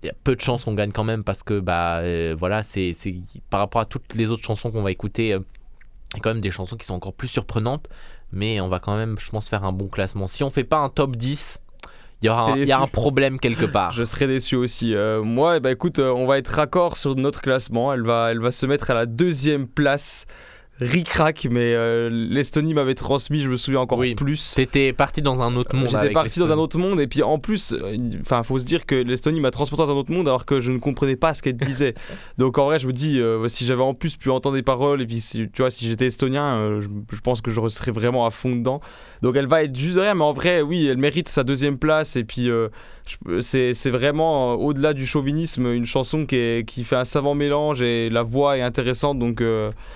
[0.03, 2.62] Il y a peu de chances qu'on gagne quand même parce que, bah, euh, voilà,
[2.62, 3.14] c'est c'est-
[3.51, 5.40] par rapport à toutes les autres chansons qu'on va écouter, euh,
[6.14, 7.88] il y a quand même des chansons qui sont encore plus surprenantes,
[8.32, 10.26] mais on va quand même, je pense, faire un bon classement.
[10.26, 11.61] Si on fait pas un top 10,
[12.23, 13.93] il y, aura un, T'es il y a un problème quelque part.
[13.97, 14.95] Je serais déçu aussi.
[14.95, 17.93] Euh, moi, eh ben, écoute, euh, on va être raccord sur notre classement.
[17.93, 20.27] Elle va, elle va se mettre à la deuxième place.
[20.81, 24.53] Ric-rac, mais euh, l'Estonie m'avait transmis, je me souviens encore plus.
[24.55, 25.89] T'étais parti dans un autre monde.
[26.03, 28.85] J'étais parti dans un autre monde et puis en plus, euh, enfin, faut se dire
[28.85, 31.41] que l'Estonie m'a transporté dans un autre monde alors que je ne comprenais pas ce
[31.43, 31.95] qu'elle disait.
[32.39, 35.01] Donc en vrai, je me dis, euh, si j'avais en plus pu entendre des paroles
[35.01, 37.91] et puis si, tu vois, si j'étais estonien, euh, je, je pense que je serais
[37.93, 38.81] vraiment à fond dedans.
[39.22, 42.16] Donc elle va être juste derrière, mais en vrai, oui, elle mérite sa deuxième place
[42.16, 42.51] et puis
[43.41, 48.11] c'est vraiment au-delà du chauvinisme, une chanson qui, est- qui fait un savant mélange et
[48.11, 49.18] la voix est intéressante.
[49.18, 49.43] Donc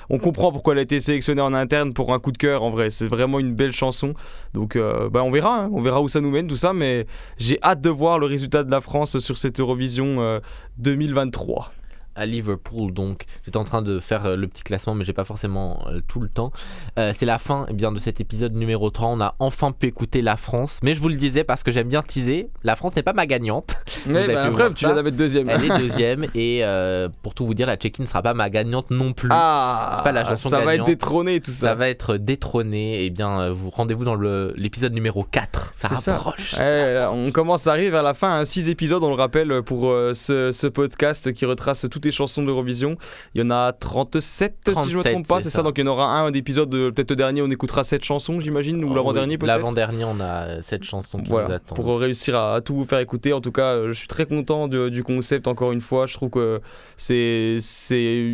[0.09, 2.62] on comprend pourquoi elle a été sélectionnée en interne pour un coup de cœur.
[2.62, 4.14] En vrai, c'est vraiment une belle chanson.
[4.55, 5.71] Donc euh, bah, on verra, hein.
[5.73, 7.07] on verra où ça nous mène tout ça, mais
[7.39, 10.41] j'ai hâte de voir le résultat de la France sur cette Eurovision euh,
[10.79, 11.73] 2023.
[12.14, 12.92] À Liverpool.
[12.92, 16.00] Donc, j'étais en train de faire euh, le petit classement, mais j'ai pas forcément euh,
[16.06, 16.52] tout le temps.
[16.98, 19.08] Euh, c'est la fin eh bien, de cet épisode numéro 3.
[19.08, 20.80] On a enfin pu écouter la France.
[20.82, 22.50] Mais je vous le disais parce que j'aime bien teaser.
[22.62, 23.76] La France n'est pas ma gagnante.
[24.08, 24.92] Avez bah, voir tu ça.
[24.92, 25.48] viens d'être deuxième.
[25.48, 26.24] Elle est deuxième.
[26.34, 29.28] et euh, pour tout vous dire, la Tchéquie ne sera pas ma gagnante non plus.
[29.32, 31.68] Ah, c'est pas la chanson ça va être détrôné tout ça.
[31.68, 33.04] Ça va être détrôné.
[33.04, 35.70] Et bien, euh, vous rendez-vous dans l'épisode numéro 4.
[35.74, 36.14] Ça ça.
[36.14, 36.56] rapproche.
[36.56, 40.14] Là, on commence à arriver vers la fin, 6 épisodes, on le rappelle, pour euh,
[40.14, 42.96] ce, ce podcast qui retrace toutes les chansons de l'Eurovision.
[43.34, 45.57] Il y en a 37, si je ne me 37, trompe pas, c'est ça.
[45.59, 45.62] ça.
[45.62, 48.40] Donc il y en aura un d'épisode, euh, peut-être le dernier, on écoutera 7 chansons,
[48.40, 49.38] j'imagine, ou Oh, l'avant-dernier oui.
[49.38, 49.48] peut-être.
[49.48, 51.38] L'avant-dernier, on a euh, cette chanson qui nous
[51.74, 53.32] pour réussir à, à tout vous faire écouter.
[53.32, 56.07] En tout cas, euh, je suis très content de- du concept, encore une fois.
[56.07, 56.61] Je trouve que
[56.96, 57.59] c'est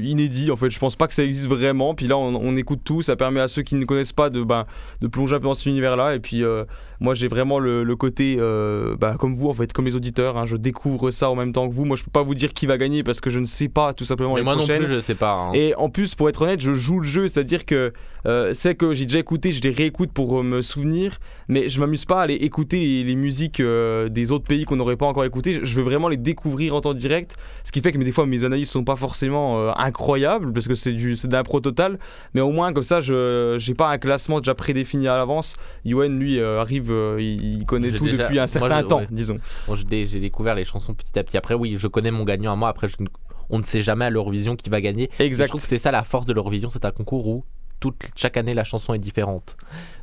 [0.04, 0.50] inédit.
[0.50, 1.94] En fait, je pense pas que ça existe vraiment.
[1.94, 3.02] Puis là, on, on écoute tout.
[3.02, 4.64] Ça permet à ceux qui ne connaissent pas de, ben,
[5.00, 6.14] de plonger un peu dans cet univers-là.
[6.14, 6.64] Et puis, euh,
[7.00, 10.36] moi, j'ai vraiment le, le côté, euh, bah, comme vous, en fait, comme les auditeurs.
[10.36, 11.84] hein, je découvre ça en même temps que vous.
[11.84, 13.92] Moi, je peux pas vous dire qui va gagner parce que je ne sais pas
[13.92, 15.32] tout simplement Mais les moi non plus, je sais pas.
[15.32, 15.50] hein.
[15.54, 17.92] Et en plus, pour être honnête, je joue le jeu, c'est-à-dire que
[18.26, 21.78] euh, c'est que j'ai déjà écouté, je les réécoute pour euh, me souvenir, mais je
[21.80, 25.06] m'amuse pas à aller écouter les, les musiques euh, des autres pays qu'on n'aurait pas
[25.06, 25.60] encore écouté.
[25.62, 28.26] Je veux vraiment les découvrir en temps direct, ce qui fait que mais des fois
[28.26, 31.98] mes analyses sont pas forcément incroyables parce que c'est du c'est l'impro total,
[32.34, 35.54] mais au moins comme ça, je j'ai pas un classement déjà prédéfini à l'avance.
[35.84, 39.08] Yoann lui arrive, il, il connaît tout déjà- depuis un moi, certain je- temps, ouais.
[39.10, 39.38] disons.
[39.68, 41.36] Bon, j'ai dé- j'ai découvert les chansons petit à petit.
[41.36, 42.68] Après, oui, je connais mon gagnant à moi.
[42.68, 43.06] Après, je ne-
[43.50, 45.10] on ne sait jamais à l'Eurovision qui va gagner.
[45.18, 45.44] Exact.
[45.44, 46.70] Et Je trouve que c'est ça la force de l'Eurovision.
[46.70, 47.44] C'est un concours où
[47.78, 49.54] toute, chaque année la chanson est différente.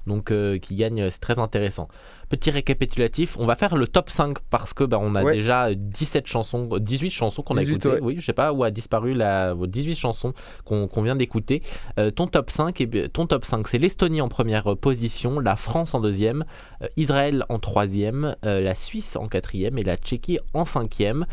[0.05, 1.87] Donc, euh, qui gagne, euh, c'est très intéressant.
[2.29, 5.33] Petit récapitulatif, on va faire le top 5 parce que bah, on a Ouais.
[5.33, 7.89] déjà 17 chansons, euh, 18 chansons qu'on a 18, écoutées.
[7.95, 7.99] ouais.
[8.01, 10.33] Oui, je sais pas où a disparu la 18 chansons
[10.65, 11.63] qu'on vient d'écouter.
[11.97, 15.55] Euh, ton top 5, eh bien, ton top 5 c'est l'Estonie en première position, la
[15.55, 16.45] France en deuxième,
[16.83, 21.25] euh, Israël en troisième, la Suisse en quatrième et la Tchéquie en cinquième.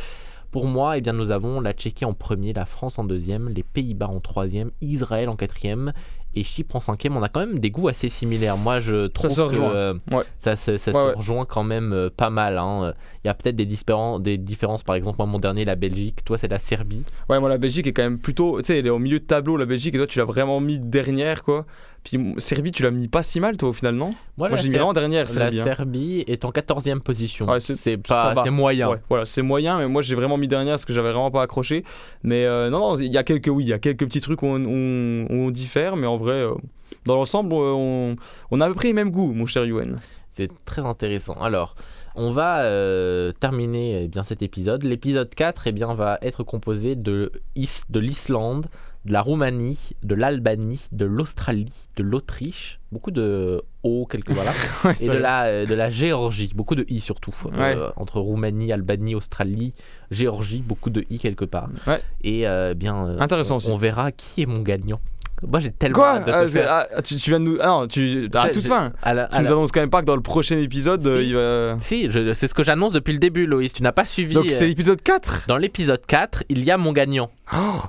[0.51, 3.63] Pour moi, eh bien, nous avons la Tchéquie en premier, la France en deuxième, les
[3.63, 5.93] Pays-Bas en troisième, Israël en quatrième
[6.35, 7.17] et Chypre en cinquième.
[7.17, 8.57] On a quand même des goûts assez similaires.
[8.57, 10.23] Moi, je trouve se que euh, Ouais.
[10.39, 11.15] ça, se- ça Ouais, se ouais.
[11.15, 12.59] rejoint quand même euh, pas mal.
[12.59, 12.93] hein.
[13.25, 13.67] Il y a peut-être des,
[14.39, 14.83] différences.
[14.83, 16.25] Par exemple, moi, mon dernier, la Belgique.
[16.25, 17.05] Toi, c'est la Serbie.
[17.29, 18.59] Ouais, moi la Belgique est quand même plutôt.
[18.61, 20.61] Tu sais, elle est au milieu de tableau, la Belgique, et toi tu l'as vraiment
[20.61, 21.67] mis dernière, quoi.
[22.03, 24.11] Puis Serbie, tu l'as mis pas si mal, toi, au final, non?
[24.39, 25.61] Moi, la j'ai mis vraiment dernière, La Serbie.
[25.61, 25.65] hein.
[25.65, 27.47] Serbie est en 14e position.
[27.47, 28.89] Ouais, c'est pas, moyen.
[28.89, 31.43] Ouais, voilà, c'est moyen, mais moi j'ai vraiment mis dernière parce que j'avais vraiment pas
[31.43, 31.85] accroché.
[32.23, 34.43] Mais euh, non, non, il y a quelques, oui, il y a quelques petits trucs
[34.43, 36.55] où on, on- où on diffère, mais en vrai, euh,
[37.05, 38.17] dans l'ensemble, on,
[38.51, 39.99] on a à peu près les mêmes goûts, mon cher Yuen.
[40.33, 41.35] C'est très intéressant.
[41.35, 41.75] Alors,
[42.17, 44.83] on va euh, terminer eh bien, cet épisode.
[44.83, 48.67] L'épisode 4 eh bien, va être composé de, Is- de l'Islande,
[49.07, 54.51] de la Roumanie, de l'Albanie, de l'Australie, de l'Autriche, beaucoup de O, quelques voilà,
[54.85, 55.21] Ouais, et de vrai.
[55.21, 57.35] la, euh, de la Géorgie, beaucoup de I surtout.
[57.45, 57.77] Ouais.
[57.77, 59.73] Euh, entre Roumanie, Albanie, Australie,
[60.11, 61.69] Géorgie, beaucoup de I quelque part.
[61.87, 62.03] Ouais.
[62.23, 63.71] Et euh, bien, Intéressant on, aussi.
[63.71, 65.01] on verra qui est mon gagnant.
[65.47, 67.57] Moi j'ai tellement Quoi hâte de te Ah, faire- ah, tu, tu viens de nous.
[67.61, 68.29] Ah non, tu.
[68.35, 68.93] À toute fin.
[69.03, 71.07] à la- à tu nous la- annonces quand même pas que dans le prochain épisode,
[71.07, 72.01] euh, Si.
[72.03, 72.31] il va.
[72.33, 73.73] Si, c'est ce que j'annonce depuis le début, Loïs.
[73.73, 74.35] Tu n'as pas suivi.
[74.35, 77.31] Donc c'est euh, l'épisode 4 Dans l'épisode 4, il y a mon gagnant.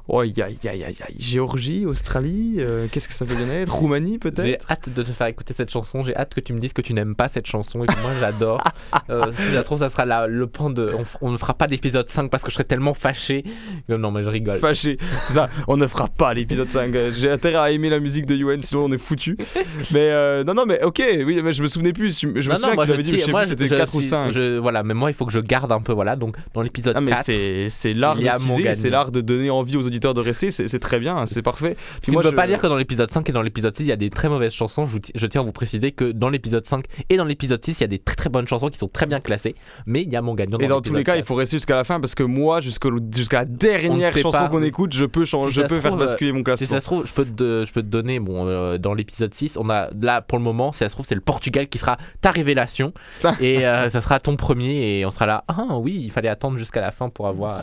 [0.08, 1.16] Oh, aïe, aïe, aïe, aïe, aïe.
[1.20, 3.72] Géorgie, Australie, euh, qu'est-ce que ça peut bien être?
[3.74, 6.02] Roumanie J'ai peut-être hâte de te faire écouter cette chanson.
[6.04, 8.12] J'ai hâte que tu me dises que tu n'aimes pas cette chanson et que moi
[8.20, 8.64] j'adore.
[9.10, 10.92] Euh, si se trouve, ça sera la- le point de.
[11.22, 13.44] On, ne fera pas d'épisode 5 parce que je serais tellement fâché.
[13.90, 14.58] Euh, Non, mais je rigole.
[14.58, 16.96] Fâché, c'est ça, on ne fera pas l'épisode 5.
[16.96, 19.38] Euh, J'ai intérêt à aimer la musique de Yuen, sinon on est foutu.
[19.92, 22.20] mais euh, non, non, mais ok, oui, mais je me souvenais plus.
[22.20, 23.68] Je me Non, souviens que tu avais je dit, je tire- sais moi, plus, c'était
[23.68, 24.32] je 4 ou suis- 5.
[24.32, 25.94] je- voilà, mais moi il faut que je garde un peu.
[25.94, 27.24] Voilà, donc dans l'épisode Ah, mais 4.
[27.70, 31.26] c'est l'art de c'est l'art de donner envie aux auditeurs de rester, c'est très bien,
[31.26, 31.76] c'est parfait.
[32.02, 33.84] Puis moi, ne peux je- pas dire que dans l'épisode 5 et dans l'épisode 6,
[33.84, 34.86] il y a des très mauvaises chansons.
[35.16, 37.84] Je, tiens à vous préciser que dans l'épisode 5 et dans l'épisode 6, il y
[37.84, 39.56] a des très très bonnes chansons qui sont très bien classées.
[39.86, 40.58] Mais il y a mon gagnant.
[40.60, 41.28] Et dans tous les cas, il 4.
[41.28, 42.90] faut rester jusqu'à la fin parce que moi, jusqu'à
[43.32, 46.44] la dernière chanson qu'on écoute, je peux, changer, Si je peux faire basculer mon Si
[46.44, 46.68] classement.
[46.68, 49.58] ça se trouve, je peux te, je peux te donner, bon, euh, dans l'épisode 6,
[49.58, 51.98] on a là pour le moment, si ça se trouve, c'est le Portugal qui sera
[52.22, 52.94] ta révélation.
[53.42, 55.44] et euh, ça sera ton premier et on sera là.
[55.48, 57.56] Ah oui, il fallait attendre jusqu'à la fin pour avoir,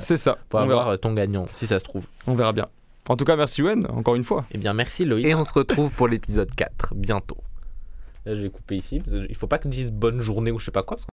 [0.49, 2.07] pour avoir euh, ton gagnant, si ça se trouve.
[2.27, 2.67] On verra bien.
[3.09, 4.45] En tout cas, merci Yuen, encore une fois.
[4.53, 5.25] Eh bien, merci Loïc.
[5.25, 7.39] Et on se retrouve pour l'épisode 4, bientôt.
[8.27, 10.59] Là, je vais couper ici, parce qu'il faut pas que je dise bonne journée ou
[10.59, 11.07] je sais pas quoi, parce